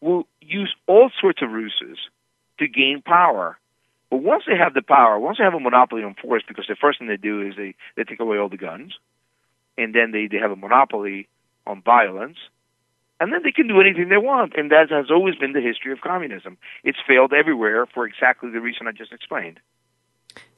[0.00, 1.98] will use all sorts of ruses
[2.58, 3.56] to gain power.
[4.10, 6.76] But once they have the power, once they have a monopoly on force, because the
[6.76, 8.94] first thing they do is they, they take away all the guns,
[9.78, 11.28] and then they, they have a monopoly
[11.66, 12.36] on violence,
[13.20, 14.54] and then they can do anything they want.
[14.56, 16.58] And that has always been the history of communism.
[16.82, 19.60] It's failed everywhere for exactly the reason I just explained.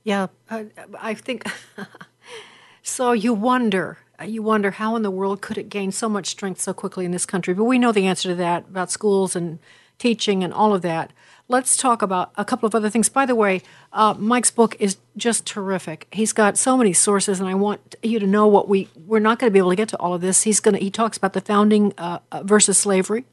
[0.04, 1.44] Yeah, I, think
[2.82, 3.10] so.
[3.12, 6.72] You wonder, you wonder how in the world could it gain so much strength so
[6.72, 7.54] quickly in this country?
[7.54, 9.58] But we know the answer to that about schools and
[9.98, 11.12] teaching and all of that.
[11.48, 13.08] Let's talk about a couple of other things.
[13.08, 16.08] By the way, uh, Mike's book is just terrific.
[16.10, 19.38] He's got so many sources, and I want you to know what we we're not
[19.38, 20.42] going to be able to get to all of this.
[20.42, 23.24] He's going to he talks about the founding uh, uh versus slavery,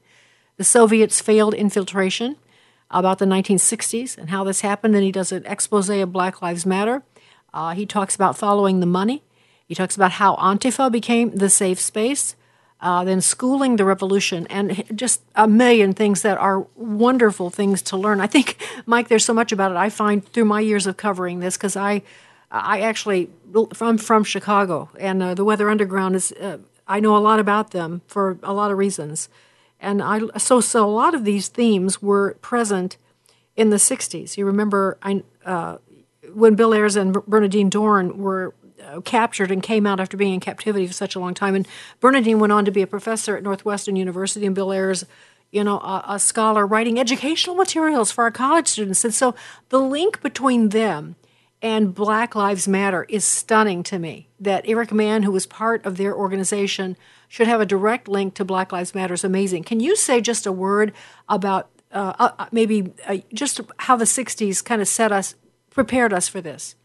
[0.58, 2.36] the Soviets' failed infiltration,
[2.94, 4.96] about the 1960s and how this happened.
[4.96, 7.04] And he does an expose of Black Lives Matter.
[7.54, 9.24] Uh, he talks about following the money.
[9.66, 12.36] He talks about how Antifa became the safe space
[12.84, 17.96] uh, then schooling the revolution, and just a million things that are wonderful things to
[17.96, 18.20] learn.
[18.20, 21.40] I think, Mike, there's so much about it I find through my years of covering
[21.40, 22.02] this because I,
[22.52, 23.30] I actually
[23.74, 26.32] from from Chicago, and uh, the Weather Underground is.
[26.34, 29.30] Uh, I know a lot about them for a lot of reasons,
[29.80, 32.98] and I so so a lot of these themes were present
[33.56, 34.36] in the '60s.
[34.36, 35.78] You remember I, uh,
[36.34, 38.54] when Bill Ayers and Bernardine Dohrn were
[39.04, 41.56] captured and came out after being in captivity for such a long time.
[41.56, 41.68] And
[42.00, 45.06] Bernardine went on to be a professor at Northwestern University, and Bill Ayers,
[45.52, 49.04] you know, a, a scholar writing educational materials for our college students.
[49.04, 49.36] And so
[49.70, 51.16] the link between them
[51.64, 54.28] and Black Lives Matter is stunning to me.
[54.40, 56.98] That Eric Mann, who was part of their organization,
[57.30, 59.64] should have a direct link to Black Lives Matter is amazing.
[59.64, 60.92] Can you say just a word
[61.30, 65.36] about uh, uh, maybe uh, just how the '60s kind of set us,
[65.70, 66.76] prepared us for this?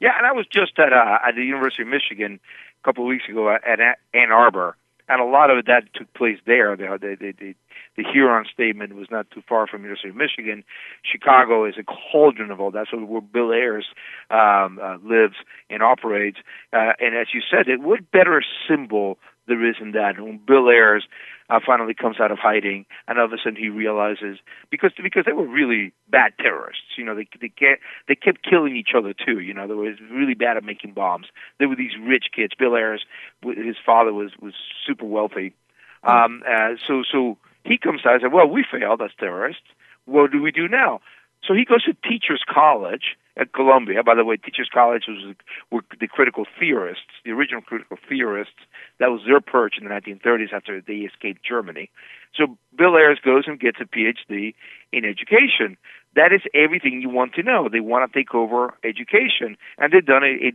[0.00, 2.40] Yeah, and I was just at uh, at the University of Michigan
[2.82, 3.80] a couple of weeks ago at
[4.12, 4.76] Ann Arbor,
[5.08, 6.76] and a lot of that took place there.
[6.76, 7.54] The the the,
[7.96, 10.64] the, Huron statement was not too far from University of Michigan.
[11.02, 12.88] Chicago is a cauldron of all that.
[12.90, 13.86] So where Bill Ayers
[14.30, 15.36] um, uh, lives
[15.70, 16.38] and operates,
[16.74, 21.06] uh, and as you said, it would better symbol the reason that when Bill Ayers
[21.48, 24.38] uh, finally comes out of hiding, and all of a sudden he realizes
[24.70, 26.96] because because they were really bad terrorists.
[26.96, 29.40] You know, they they kept they kept killing each other too.
[29.40, 31.26] You know, they were really bad at making bombs.
[31.58, 32.54] They were these rich kids.
[32.58, 33.04] Bill Ayers,
[33.42, 34.54] his father was was
[34.86, 35.54] super wealthy,
[36.02, 39.66] um, uh, so so he comes out and says, "Well, we failed as terrorists.
[40.04, 41.00] What do we do now?"
[41.44, 44.02] So he goes to Teachers College at Columbia.
[44.02, 45.34] By the way, Teachers College was
[45.70, 48.60] were the critical theorists, the original critical theorists.
[48.98, 51.90] That was their perch in the 1930s after they escaped Germany.
[52.34, 54.54] So Bill Ayers goes and gets a PhD
[54.92, 55.76] in education.
[56.14, 57.68] That is everything you want to know.
[57.68, 60.52] They want to take over education, and they've done a, a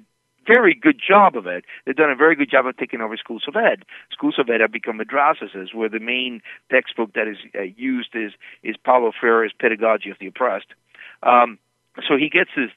[0.48, 1.66] very good job of it.
[1.86, 3.86] They've done a very good job of taking over schools of ed.
[4.12, 6.42] Schools of ed have become madrasas, where the main
[6.72, 8.32] textbook that is uh, used is
[8.64, 10.74] is Paulo Freire's Pedagogy of the Oppressed.
[11.22, 11.60] Um,
[12.08, 12.70] so he gets his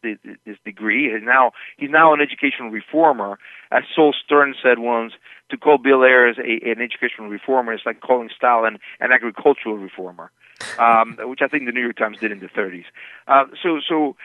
[0.44, 3.38] his degree, and now he's now an educational reformer.
[3.70, 5.12] As Sol Stern said once,
[5.50, 10.30] to call Bill Ayers a, an educational reformer is like calling Stalin an agricultural reformer,
[10.78, 12.84] um, which I think the New York Times did in the 30s.
[13.28, 14.16] Uh, so, so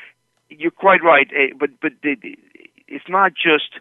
[0.50, 3.80] you're quite right, eh, but but it's not just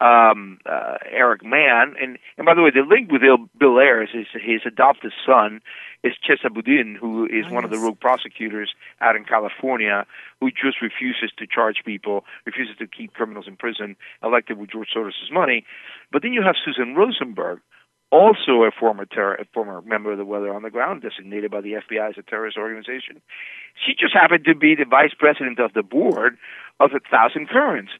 [0.00, 1.94] um, uh, Eric Mann.
[2.00, 5.60] And and by the way, the link with Bill, Bill Ayers is his adopted son
[6.04, 7.64] is Chesa Boudin, who is oh, one yes.
[7.64, 10.06] of the rogue prosecutors out in California,
[10.40, 14.88] who just refuses to charge people, refuses to keep criminals in prison, elected with George
[14.94, 15.64] Soros's money.
[16.12, 17.60] But then you have Susan Rosenberg,
[18.10, 22.10] also a former ter- a former member of the Weather Underground, designated by the FBI
[22.10, 23.20] as a terrorist organization.
[23.84, 26.38] She just happened to be the vice president of the board
[26.80, 27.92] of a Thousand Currents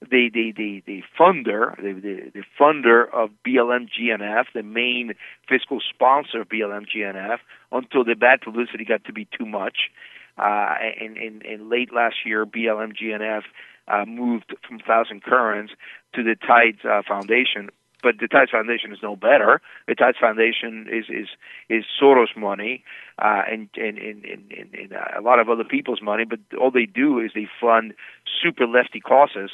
[0.00, 5.14] the the the, the funder, the, the, the funder of BLM GNF, the main
[5.48, 7.38] fiscal sponsor of BLM GNF,
[7.72, 9.90] until the bad publicity got to be too much.
[10.38, 13.42] Uh, and, and, and late last year, BLM GNF
[13.88, 15.72] uh, moved from Thousand Currents
[16.14, 17.70] to the Tides uh, Foundation.
[18.02, 19.60] But the Tides Foundation is no better.
[19.88, 21.28] The Tides Foundation is is
[21.70, 22.84] is Soros money,
[23.18, 26.24] uh, and, and, and, and, and a lot of other people's money.
[26.24, 27.94] But all they do is they fund
[28.42, 29.50] super lefty causes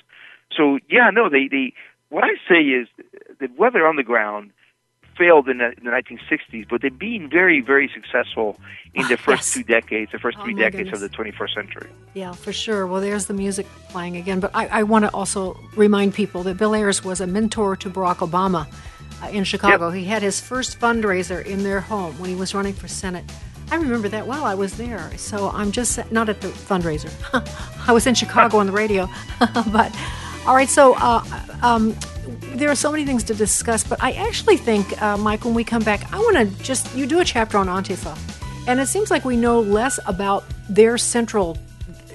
[0.57, 1.75] so yeah, no, they they
[2.09, 2.89] what I say is
[3.41, 4.53] the Weather Underground
[5.17, 8.59] failed in the, in the 1960s, but they've been very, very successful
[8.95, 9.55] in the first yes.
[9.55, 11.03] two decades, the first oh, three decades goodness.
[11.03, 11.91] of the 21st century.
[12.15, 12.87] Yeah, for sure.
[12.87, 16.57] Well, there's the music playing again, but I, I want to also remind people that
[16.57, 18.67] Bill Ayers was a mentor to Barack Obama
[19.23, 19.89] uh, in Chicago.
[19.89, 19.99] Yep.
[19.99, 23.25] He had his first fundraiser in their home when he was running for Senate.
[23.71, 24.45] I remember that well.
[24.45, 25.11] I was there.
[25.17, 27.11] So I'm just not at the fundraiser.
[27.89, 29.09] I was in Chicago on the radio,
[29.73, 29.97] but
[30.47, 31.25] all right, so uh,
[31.63, 31.97] um,
[32.55, 35.63] there are so many things to discuss, but I actually think, uh, Mike, when we
[35.63, 38.19] come back, I want to just you do a chapter on Antifa,
[38.67, 41.59] and it seems like we know less about their central,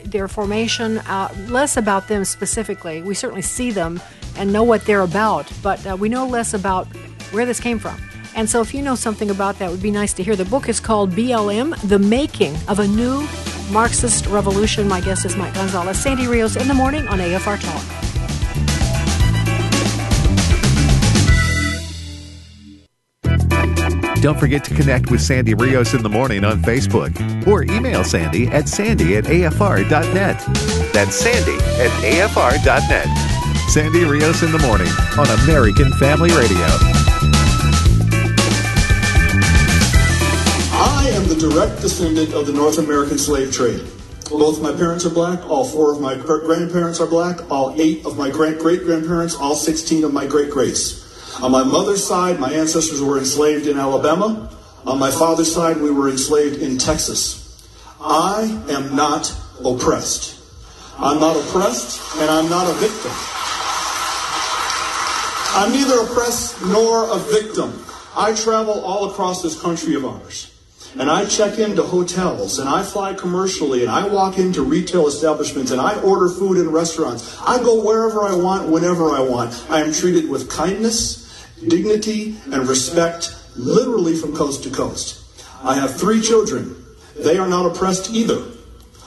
[0.03, 3.01] their formation, uh, less about them specifically.
[3.01, 4.01] We certainly see them
[4.37, 6.87] and know what they're about, but uh, we know less about
[7.31, 7.97] where this came from.
[8.35, 10.35] And so, if you know something about that, would be nice to hear.
[10.35, 13.25] The book is called BLM: The Making of a New
[13.71, 14.87] Marxist Revolution.
[14.87, 15.97] My guest is Mike Gonzalez.
[15.97, 17.96] Sandy Rios in the morning on AFR Talk.
[24.21, 28.47] Don't forget to connect with Sandy Rios in the morning on Facebook or email Sandy
[28.47, 30.43] at sandy at afr.net.
[30.91, 33.69] That's sandy at afr.net.
[33.69, 34.87] Sandy Rios in the morning
[35.19, 36.65] on American Family Radio.
[40.73, 43.85] I am the direct descendant of the North American slave trade.
[44.31, 45.47] Both my parents are black.
[45.47, 47.49] All four of my grandparents are black.
[47.51, 49.35] All eight of my great grandparents.
[49.35, 51.06] All 16 of my great greats.
[51.41, 54.49] On my mother's side, my ancestors were enslaved in Alabama.
[54.87, 57.63] On my father's side, we were enslaved in Texas.
[58.01, 59.31] I am not
[59.63, 60.39] oppressed.
[60.97, 63.11] I'm not oppressed, and I'm not a victim.
[65.53, 67.83] I'm neither oppressed nor a victim.
[68.15, 70.51] I travel all across this country of ours.
[70.97, 75.71] And I check into hotels and I fly commercially and I walk into retail establishments
[75.71, 77.39] and I order food in restaurants.
[77.45, 79.65] I go wherever I want, whenever I want.
[79.69, 81.26] I am treated with kindness
[81.65, 85.23] dignity, and respect literally from coast to coast.
[85.63, 86.75] I have three children.
[87.15, 88.43] They are not oppressed either,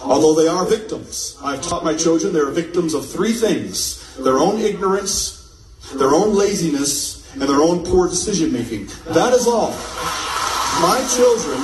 [0.02, 1.38] although they are victims.
[1.42, 5.54] I've taught my children they are victims of three things their own ignorance,
[5.94, 8.88] their own laziness, and their own poor decision making.
[9.06, 9.70] That is all.
[10.80, 11.60] My children,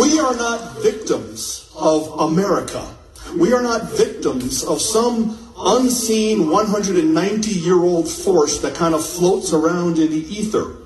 [0.00, 2.86] we are not victims of America.
[3.36, 9.52] We are not victims of some unseen 190 year old force that kind of floats
[9.52, 10.76] around in the ether.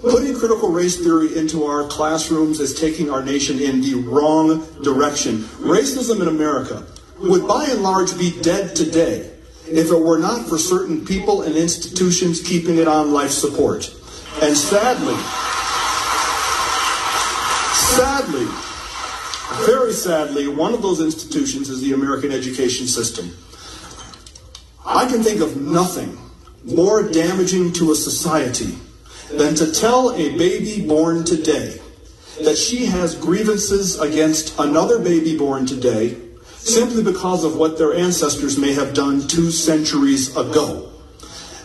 [0.00, 5.38] Putting critical race theory into our classrooms is taking our nation in the wrong direction.
[5.60, 6.84] Racism in America
[7.18, 9.30] would by and large be dead today
[9.66, 13.88] if it were not for certain people and institutions keeping it on life support.
[14.42, 15.16] And sadly,
[17.96, 18.46] sadly,
[19.64, 23.34] very sadly, one of those institutions is the American education system.
[24.86, 26.18] I can think of nothing
[26.64, 28.76] more damaging to a society
[29.30, 31.80] than to tell a baby born today
[32.42, 36.16] that she has grievances against another baby born today
[36.56, 40.90] simply because of what their ancestors may have done two centuries ago.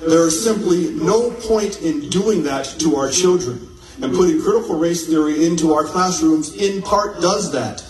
[0.01, 3.67] There is simply no point in doing that to our children.
[4.01, 7.84] And putting critical race theory into our classrooms in part does that.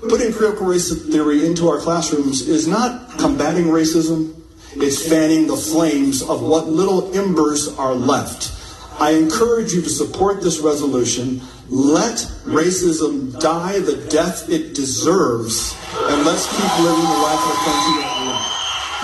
[0.00, 4.34] Putting critical race theory into our classrooms is not combating racism,
[4.76, 8.52] it's fanning the flames of what little embers are left.
[9.00, 11.40] I encourage you to support this resolution.
[11.68, 17.64] Let racism die the death it deserves, and let's keep living the life of the
[17.64, 18.14] country.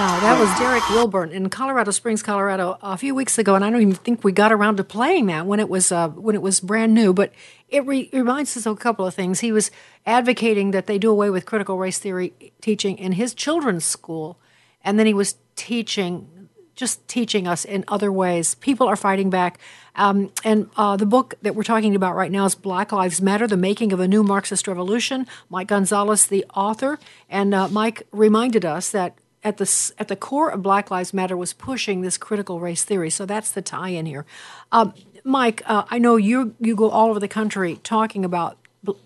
[0.01, 3.69] Wow, that was Derrick Wilburn in Colorado Springs, Colorado, a few weeks ago, and I
[3.69, 6.41] don't even think we got around to playing that when it was uh, when it
[6.41, 7.13] was brand new.
[7.13, 7.33] But
[7.69, 9.41] it re- reminds us of a couple of things.
[9.41, 9.71] He was
[10.07, 12.33] advocating that they do away with critical race theory
[12.63, 14.39] teaching in his children's school,
[14.85, 16.41] and then he was teaching
[16.81, 18.55] just teaching us in other ways.
[18.55, 19.59] People are fighting back.
[19.97, 23.47] Um, and uh, the book that we're talking about right now is Black Lives Matter
[23.47, 25.27] The Making of a New Marxist Revolution.
[25.51, 26.99] Mike Gonzalez, the author.
[27.29, 31.37] And uh, Mike reminded us that at the, at the core of Black Lives Matter
[31.37, 33.11] was pushing this critical race theory.
[33.11, 34.25] So that's the tie in here.
[34.73, 38.57] Um, Mike, uh, I know you, you go all over the country talking about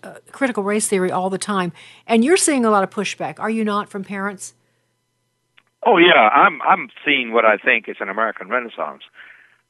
[0.01, 1.73] uh, critical race theory all the time,
[2.07, 4.53] and you're seeing a lot of pushback, are you not, from parents?
[5.85, 9.03] Oh yeah, I'm I'm seeing what I think is an American Renaissance.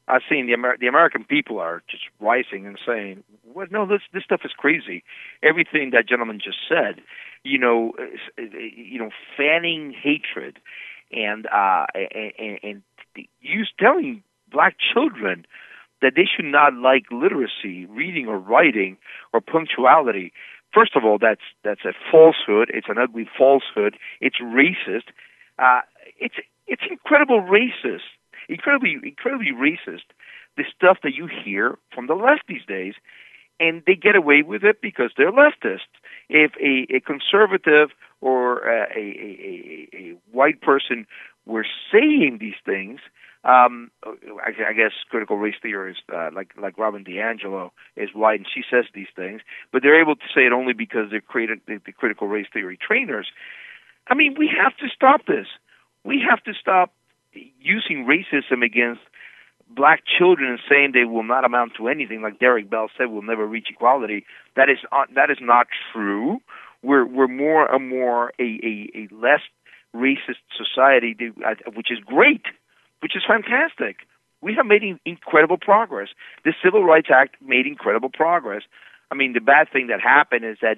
[0.08, 4.00] I've seen the Amer- the American people are just rising and saying, "Well, no, this
[4.12, 5.04] this stuff is crazy."
[5.42, 7.02] Everything that gentleman just said,
[7.44, 7.92] you know,
[8.38, 10.58] you know, fanning hatred
[11.12, 12.82] and uh, and, and
[13.40, 15.44] use telling black children
[16.02, 18.96] that they should not like literacy, reading or writing,
[19.32, 20.32] or punctuality.
[20.72, 22.70] First of all, that's that's a falsehood.
[22.72, 23.96] It's an ugly falsehood.
[24.20, 25.08] It's racist.
[25.58, 25.80] Uh,
[26.18, 26.36] it's
[26.66, 28.08] it's incredible racist,
[28.48, 30.04] incredibly incredibly racist.
[30.56, 32.94] The stuff that you hear from the left these days,
[33.60, 35.80] and they get away with it because they're leftists.
[36.28, 37.90] If a, a conservative
[38.20, 41.06] or a, a, a, a white person
[41.44, 43.00] were saying these things,
[43.44, 48.48] um, I, I guess critical race theorists uh, like like Robin DiAngelo is white, and
[48.52, 49.40] she says these things,
[49.72, 52.76] but they're able to say it only because they're created the, the critical race theory
[52.76, 53.28] trainers.
[54.08, 55.46] I mean, we have to stop this
[56.06, 56.92] we have to stop
[57.60, 59.00] using racism against
[59.68, 63.22] black children and saying they will not amount to anything, like Derrick Bell said, we'll
[63.22, 64.24] never reach equality.
[64.54, 66.38] That is uh, that is not true.
[66.82, 69.40] We're we're more and more a a, a less
[69.94, 72.42] racist society, uh, which is great,
[73.00, 73.96] which is fantastic.
[74.40, 76.08] We have made incredible progress.
[76.44, 78.62] The Civil Rights Act made incredible progress.
[79.10, 80.76] I mean, the bad thing that happened is that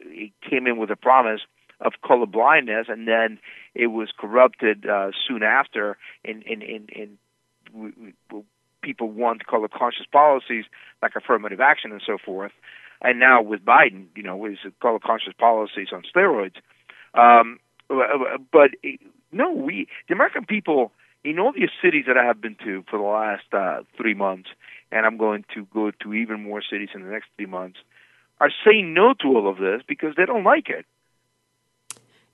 [0.00, 1.40] it came in with a promise
[1.80, 3.38] of color blindness, and then
[3.74, 5.96] it was corrupted uh, soon after.
[6.24, 7.18] In in in, in
[7.72, 8.42] we, we,
[8.82, 10.64] people want color conscious policies
[11.02, 12.52] like affirmative action and so forth,
[13.02, 16.56] and now with Biden, you know, with color conscious policies on steroids.
[17.14, 17.58] Um,
[17.88, 18.70] but
[19.32, 20.92] no, we the American people
[21.24, 24.48] in all the cities that I have been to for the last uh, three months,
[24.92, 27.78] and I'm going to go to even more cities in the next three months,
[28.40, 30.86] are saying no to all of this because they don't like it.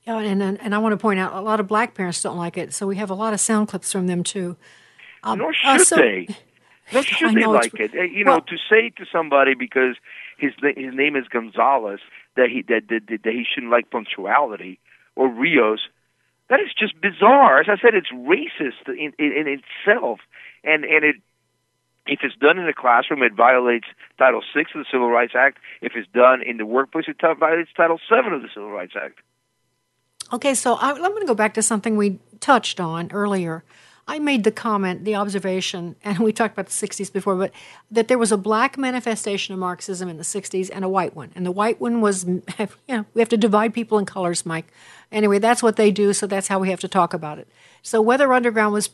[0.04, 2.56] Yeah, and, and I want to point out a lot of black parents don't like
[2.56, 4.56] it, so we have a lot of sound clips from them too.
[5.22, 6.28] Um, Nor uh, should uh, so, they.
[6.92, 7.92] Nor should they like it.
[7.94, 9.96] Uh, you well, know, to say to somebody because
[10.38, 12.00] his his name is Gonzalez
[12.36, 14.80] that he that, that, that he shouldn't like punctuality
[15.14, 15.80] or Rios,
[16.48, 17.60] that is just bizarre.
[17.60, 20.18] As I said, it's racist in, in, in itself,
[20.64, 21.16] and and it
[22.06, 23.86] if it's done in the classroom, it violates
[24.18, 25.58] Title VI of the Civil Rights Act.
[25.80, 29.20] If it's done in the workplace, it violates Title VII of the Civil Rights Act.
[30.32, 33.64] Okay, so I, am going to go back to something we touched on earlier.
[34.08, 37.52] I made the comment, the observation, and we talked about the 60s before, but
[37.90, 41.32] that there was a black manifestation of Marxism in the 60s and a white one.
[41.34, 42.24] And the white one was,
[42.58, 44.72] you know, we have to divide people in colors, Mike.
[45.10, 47.46] Anyway, that's what they do, so that's how we have to talk about it.
[47.82, 48.88] So Weather Underground was,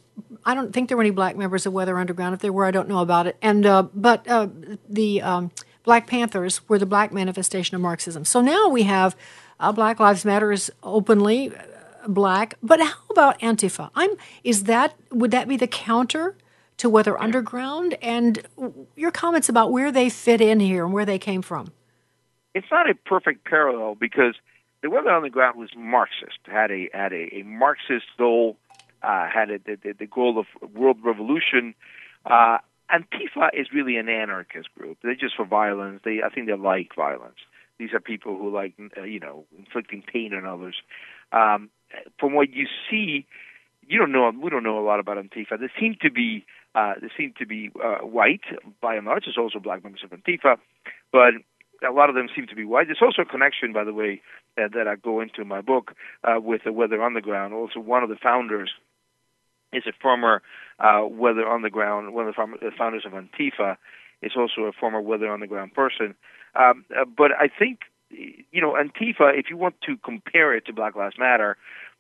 [0.44, 2.34] I don't think there were any black members of Weather Underground.
[2.34, 3.36] If there were, I don't know about it.
[3.40, 4.48] And uh, but uh,
[4.88, 5.52] the um,
[5.84, 8.24] Black Panthers were the black manifestation of Marxism.
[8.24, 9.16] So now we have
[9.60, 13.90] uh, Black Lives Matter is openly uh, black, but how about Antifa?
[13.94, 14.10] I'm
[14.44, 16.36] is that would that be the counter
[16.78, 17.96] to Weather Underground?
[18.00, 18.46] And
[18.96, 21.72] your comments about where they fit in here and where they came from?
[22.54, 24.34] It's not a perfect parallel because
[24.82, 28.56] the Weather Underground was Marxist, had a had a, a Marxist goal,
[29.02, 31.74] uh, had a, the, the goal of world revolution.
[32.24, 32.58] Uh,
[32.90, 34.98] Antifa is really an anarchist group.
[35.02, 36.00] They're just for violence.
[36.04, 37.36] They, I think, they like violence.
[37.78, 40.76] These are people who like, uh, you know, inflicting pain on others.
[41.32, 41.70] Um,
[42.18, 43.26] from what you see,
[43.86, 44.30] you don't know.
[44.30, 45.58] We don't know a lot about Antifa.
[45.58, 48.42] They seem to be, uh, they seem to be uh, white
[48.80, 49.24] by and large.
[49.24, 50.58] There's also black members of Antifa,
[51.12, 51.34] but
[51.86, 52.88] a lot of them seem to be white.
[52.88, 54.20] There's also a connection, by the way,
[54.56, 55.92] that, that I go into in my book
[56.24, 57.54] uh, with the Weather Underground.
[57.54, 58.72] Also, one of the founders
[59.72, 60.42] is a former
[60.78, 63.76] uh, Weather Underground, one of the founders of Antifa,
[64.22, 66.14] is also a former Weather Underground person.
[66.54, 67.80] Um, uh, but I think,
[68.10, 71.56] you know, Antifa, if you want to compare it to Black Lives Matter,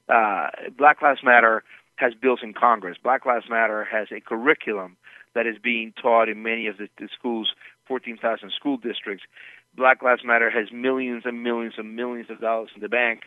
[0.08, 1.62] uh, Black Lives Matter
[1.96, 2.96] has bills in Congress.
[3.02, 4.96] Black Lives Matter has a curriculum
[5.34, 7.52] that is being taught in many of the, the schools,
[7.86, 9.24] 14,000 school districts.
[9.76, 13.22] Black Lives Matter has millions and millions and millions of dollars in the bank.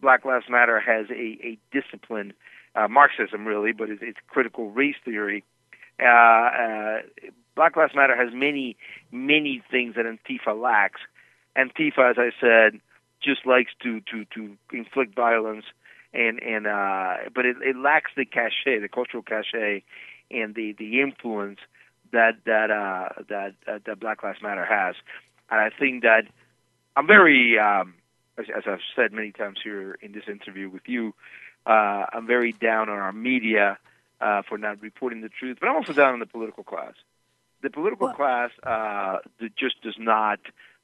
[0.00, 2.32] Black Lives Matter has a, a discipline,
[2.74, 5.44] uh, Marxism really, but it's, it's critical race theory.
[6.00, 6.98] Uh, uh,
[7.54, 8.76] Black Lives Matter has many,
[9.12, 11.00] many things that Antifa lacks.
[11.56, 12.80] Antifa, as I said,
[13.22, 15.64] just likes to to to inflict violence
[16.14, 19.82] and and uh, but it, it lacks the cachet, the cultural cachet,
[20.30, 21.58] and the the influence
[22.12, 24.94] that that uh, that uh, that Black Lives Matter has.
[25.50, 26.22] And I think that
[26.96, 27.94] I'm very, um,
[28.38, 31.14] as, as I've said many times here in this interview with you,
[31.66, 33.78] uh, I'm very down on our media
[34.20, 36.94] uh, for not reporting the truth, but I'm also down on the political class.
[37.64, 39.20] The political well, class uh,
[39.56, 40.38] just does not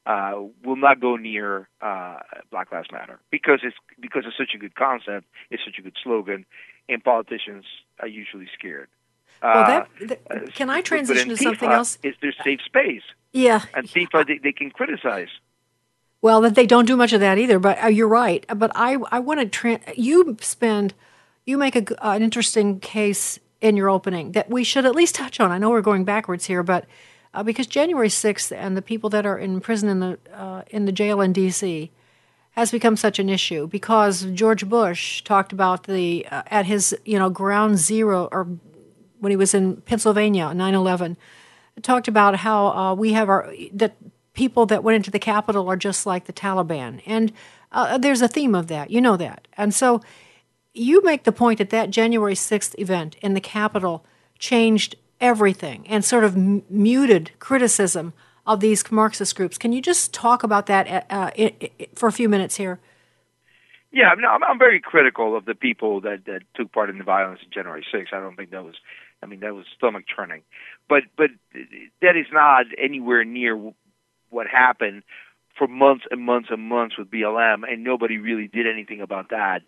[0.07, 0.33] uh,
[0.65, 2.17] will not go near uh,
[2.49, 5.95] Black Lives Matter because it's because it's such a good concept, it's such a good
[6.03, 6.43] slogan,
[6.89, 7.65] and politicians
[7.99, 8.87] are usually scared.
[9.43, 11.99] Well, that, uh, that, can I transition to something else?
[12.01, 13.03] Is there safe space?
[13.31, 15.29] Yeah, and Antifa they, they can criticize.
[16.19, 17.59] Well, that they don't do much of that either.
[17.59, 18.43] But uh, you're right.
[18.55, 20.95] But I I want to tra- you spend
[21.45, 25.15] you make a, uh, an interesting case in your opening that we should at least
[25.15, 25.51] touch on.
[25.51, 26.85] I know we're going backwards here, but
[27.33, 30.85] uh, because January 6th and the people that are in prison in the uh, in
[30.85, 31.91] the jail in D.C.
[32.51, 37.17] has become such an issue because George Bush talked about the uh, at his you
[37.17, 38.47] know ground zero or
[39.19, 41.15] when he was in Pennsylvania 9/11
[41.81, 43.95] talked about how uh, we have our that
[44.33, 47.31] people that went into the Capitol are just like the Taliban, and
[47.71, 48.91] uh, there's a theme of that.
[48.91, 50.01] You know that, and so
[50.73, 54.05] you make the point that that January 6th event in the Capitol
[54.39, 58.13] changed everything and sort of m- muted criticism
[58.45, 59.57] of these Marxist groups.
[59.57, 61.31] Can you just talk about that uh,
[61.95, 62.79] for a few minutes here?
[63.91, 66.97] Yeah, I mean, I'm, I'm very critical of the people that, that took part in
[66.97, 68.13] the violence in January 6th.
[68.13, 68.75] I don't think that was,
[69.21, 70.43] I mean, that was stomach churning.
[70.87, 71.29] But but
[72.01, 73.57] that is not anywhere near
[74.29, 75.03] what happened
[75.57, 79.61] for months and months and months with BLM, and nobody really did anything about that.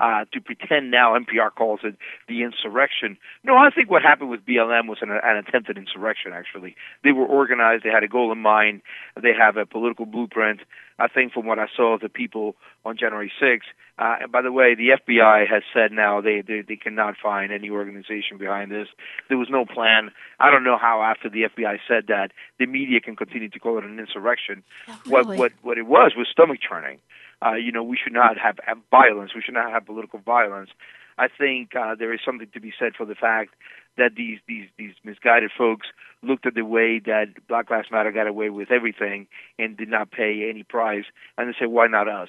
[0.00, 1.94] Uh, to pretend now NPR calls it
[2.26, 3.18] the insurrection.
[3.44, 6.32] No, I think what happened with BLM was an, an attempted insurrection.
[6.32, 6.74] Actually,
[7.04, 7.84] they were organized.
[7.84, 8.80] They had a goal in mind.
[9.20, 10.60] They have a political blueprint.
[10.98, 13.60] I think from what I saw of the people on January 6th.
[13.98, 17.52] Uh, and by the way, the FBI has said now they, they they cannot find
[17.52, 18.88] any organization behind this.
[19.28, 20.10] There was no plan.
[20.38, 23.76] I don't know how after the FBI said that the media can continue to call
[23.76, 24.62] it an insurrection.
[24.88, 25.12] Oh, really?
[25.12, 26.98] What what what it was was stomach churning.
[27.44, 29.32] Uh, you know, we should not have, have violence.
[29.34, 30.70] We should not have political violence.
[31.18, 33.54] I think uh, there is something to be said for the fact
[33.98, 35.88] that these these these misguided folks
[36.22, 39.26] looked at the way that Black Lives Matter got away with everything
[39.58, 41.04] and did not pay any price,
[41.36, 42.28] and they say, why not us?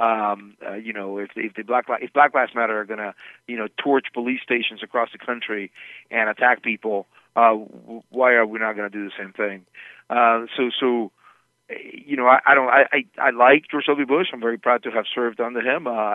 [0.00, 3.14] um, uh, you know, if if the Black if Black Lives Matter are going to,
[3.46, 5.72] you know, torch police stations across the country
[6.10, 7.52] and attack people, uh,
[8.10, 9.66] why are we not going to do the same thing?
[10.08, 11.10] Uh, so so.
[11.70, 12.68] You know, I, I don't.
[12.68, 14.06] I, I I like George W.
[14.06, 14.28] Bush.
[14.32, 16.14] I'm very proud to have served under him uh,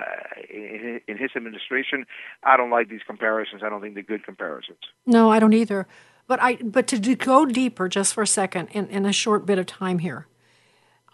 [0.50, 2.06] in, in his administration.
[2.44, 3.62] I don't like these comparisons.
[3.64, 4.80] I don't think they're good comparisons.
[5.06, 5.86] No, I don't either.
[6.26, 9.60] But I but to go deeper just for a second in, in a short bit
[9.60, 10.26] of time here,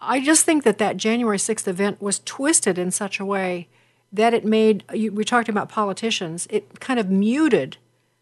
[0.00, 3.68] I just think that that January 6th event was twisted in such a way
[4.12, 7.76] that it made, we talked about politicians, it kind of muted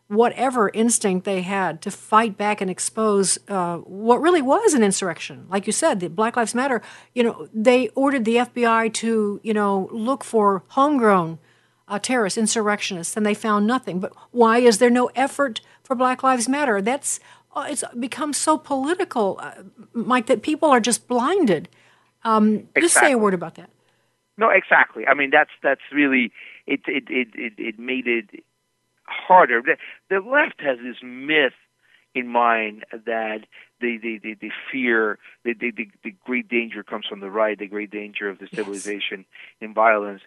[0.09, 5.47] whatever instinct they had to fight back and expose uh, what really was an insurrection.
[5.51, 6.83] Like you said, the Black Lives Matter,
[7.15, 11.39] you know, they ordered the FBI to, you know, look for homegrown
[11.87, 14.01] uh, terrorists, insurrectionists, and they found nothing.
[14.01, 16.81] But why is there no effort for Black Lives Matter?
[16.81, 17.21] That's
[17.59, 21.69] Oh, it's become so political, uh, Mike, that people are just blinded.
[22.23, 22.83] Um, exactly.
[22.83, 23.71] Just say a word about that.
[24.37, 25.07] No, exactly.
[25.07, 26.31] I mean, that's that's really
[26.67, 26.81] it.
[26.87, 28.45] It it it, it made it
[29.09, 29.63] harder.
[29.63, 29.77] The,
[30.09, 31.55] the left has this myth
[32.15, 33.41] in mind that
[33.81, 37.59] the the the, the fear, the, the the the great danger comes from the right,
[37.59, 39.27] the great danger of destabilization yes.
[39.61, 40.23] and violence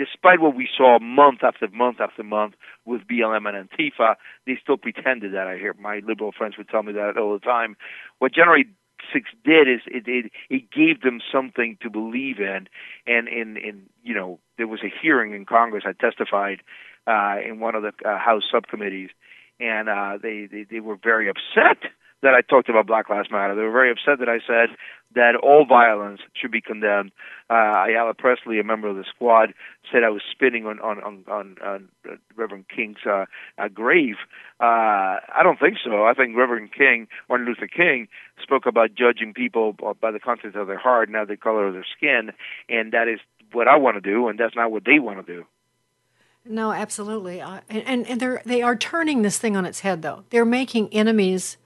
[0.00, 2.54] despite what we saw month after month after month
[2.86, 4.14] with BLM and Antifa,
[4.46, 5.46] they still pretended that.
[5.46, 7.76] I hear my liberal friends would tell me that all the time.
[8.18, 8.66] What January
[9.12, 12.68] 6 did is it, it it gave them something to believe in,
[13.06, 15.84] and in in you know there was a hearing in Congress.
[15.86, 16.62] I testified
[17.10, 19.10] uh, in one of the uh, House subcommittees,
[19.58, 21.90] and uh, they, they they were very upset
[22.22, 23.54] that I talked about Black Lives Matter.
[23.54, 24.76] They were very upset that I said
[25.14, 27.12] that all violence should be condemned.
[27.48, 29.54] Uh, Ayanna Pressley, a member of the squad,
[29.90, 31.88] said I was spitting on on on, on, on
[32.36, 33.24] Reverend King's uh,
[33.58, 34.16] uh, grave.
[34.60, 36.04] Uh, I don't think so.
[36.04, 38.08] I think Reverend King, Martin Luther King,
[38.42, 41.86] spoke about judging people by the contents of their heart, not the color of their
[41.96, 42.32] skin,
[42.68, 43.20] and that is
[43.52, 45.44] what I want to do, and that's not what they want to do.
[46.44, 50.24] No, absolutely, uh, and and they're they are turning this thing on its head, though.
[50.30, 51.58] They're making enemies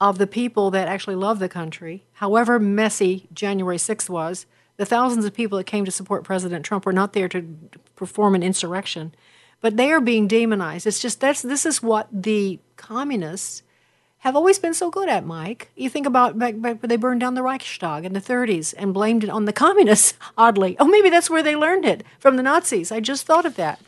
[0.00, 4.46] of the people that actually love the country, however messy January 6th was.
[4.76, 7.58] The thousands of people that came to support President Trump were not there to
[7.96, 9.14] perform an insurrection,
[9.60, 10.86] but they are being demonized.
[10.86, 13.62] It's just that's this is what the communists
[14.18, 15.70] have always been so good at, Mike.
[15.76, 18.92] You think about back, back when they burned down the Reichstag in the 30s and
[18.92, 20.76] blamed it on the communists, oddly.
[20.78, 22.92] Oh, maybe that's where they learned it from the Nazis.
[22.92, 23.80] I just thought of that.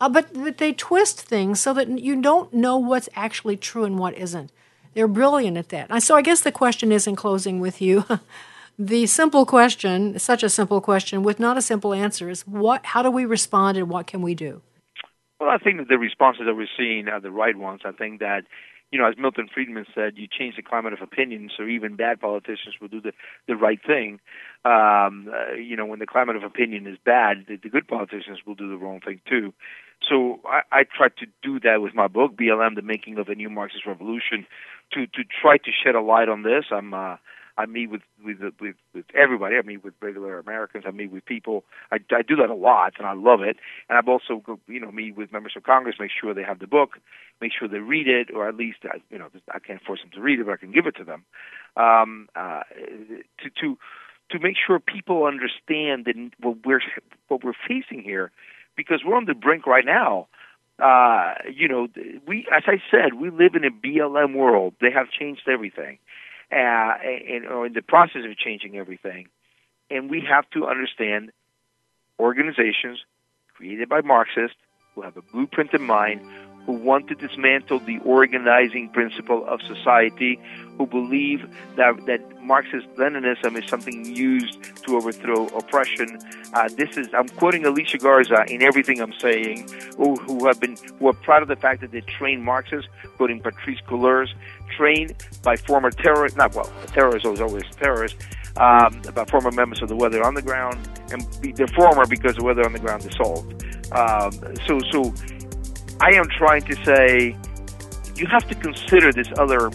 [0.00, 3.98] Uh, but, but they twist things so that you don't know what's actually true and
[3.98, 4.52] what isn't.
[4.94, 6.02] They're brilliant at that.
[6.02, 8.04] So I guess the question is in closing with you.
[8.78, 12.86] the simple question, such a simple question with not a simple answer, is what?
[12.86, 14.62] How do we respond and what can we do?
[15.40, 17.82] Well, I think that the responses that we're seeing are the right ones.
[17.84, 18.44] I think that
[18.90, 22.20] you know, as Milton Friedman said, you change the climate of opinion, so even bad
[22.20, 23.12] politicians will do the
[23.46, 24.18] the right thing.
[24.64, 28.38] Um, uh, you know, when the climate of opinion is bad, the, the good politicians
[28.46, 29.52] will do the wrong thing too.
[30.08, 33.34] So I, I tried to do that with my book, BLM: The Making of a
[33.34, 34.46] New Marxist Revolution,
[34.92, 36.66] to to try to shed a light on this.
[36.70, 37.16] I'm uh,
[37.58, 39.56] I meet with with with with everybody.
[39.56, 40.84] I meet with regular Americans.
[40.86, 41.64] I meet with people.
[41.90, 43.56] I, I do that a lot, and I love it.
[43.88, 46.68] And I've also you know meet with members of Congress, make sure they have the
[46.68, 47.00] book,
[47.40, 50.10] make sure they read it, or at least I, you know I can't force them
[50.14, 51.24] to read it, but I can give it to them.
[51.76, 52.62] Um, uh,
[53.42, 53.78] to to
[54.30, 56.80] to make sure people understand that what we're
[57.26, 58.30] what we're facing here,
[58.78, 60.28] because we're on the brink right now.
[60.78, 61.88] Uh, you know,
[62.26, 64.74] we as I said, we live in a BLM world.
[64.80, 65.98] They have changed everything
[66.52, 66.94] uh,
[67.34, 69.26] and, or in the process of changing everything.
[69.90, 71.32] And we have to understand
[72.18, 73.00] organizations
[73.54, 74.56] created by Marxists
[74.94, 76.20] who have a blueprint in mind,
[76.68, 80.38] who want to dismantle the organizing principle of society,
[80.76, 86.18] who believe that, that Marxist Leninism is something used to overthrow oppression.
[86.52, 89.66] Uh, this is I'm quoting Alicia Garza in everything I'm saying,
[89.96, 93.40] who, who have been who are proud of the fact that they train Marxists, quoting
[93.40, 94.28] Patrisse Cullors,
[94.76, 98.16] trained by former terrorists, not well, a terrorist is always terrorist,
[98.58, 99.00] um,
[99.30, 101.22] former members of the Weather Underground, and
[101.56, 103.64] they're former because the Weather Underground dissolved.
[103.90, 104.32] Um,
[104.66, 105.14] so, so
[106.00, 107.36] I am trying to say
[108.16, 109.70] you have to consider this other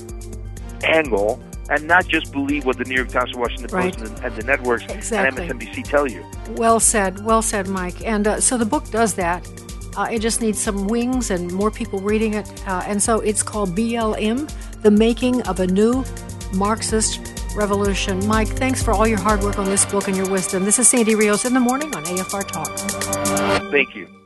[0.83, 4.35] angle and not just believe what the New York Times, the Washington Post, and, and,
[4.35, 5.47] the networks exactly.
[5.47, 6.23] and MSNBC tell you.
[6.51, 8.05] Well said, well said, Mike.
[8.05, 9.47] And uh, so the book does that.
[9.95, 12.67] Uh, it just needs some wings and more people reading it.
[12.67, 14.51] Uh, and so it's called BLM
[14.81, 16.03] The Making of a New
[16.53, 17.19] Marxist
[17.55, 18.25] Revolution.
[18.27, 20.65] Mike, thanks for all your hard work on this book and your wisdom.
[20.65, 23.71] This is Sandy Rios in the morning on AFR Talk.
[23.71, 24.22] Thank you.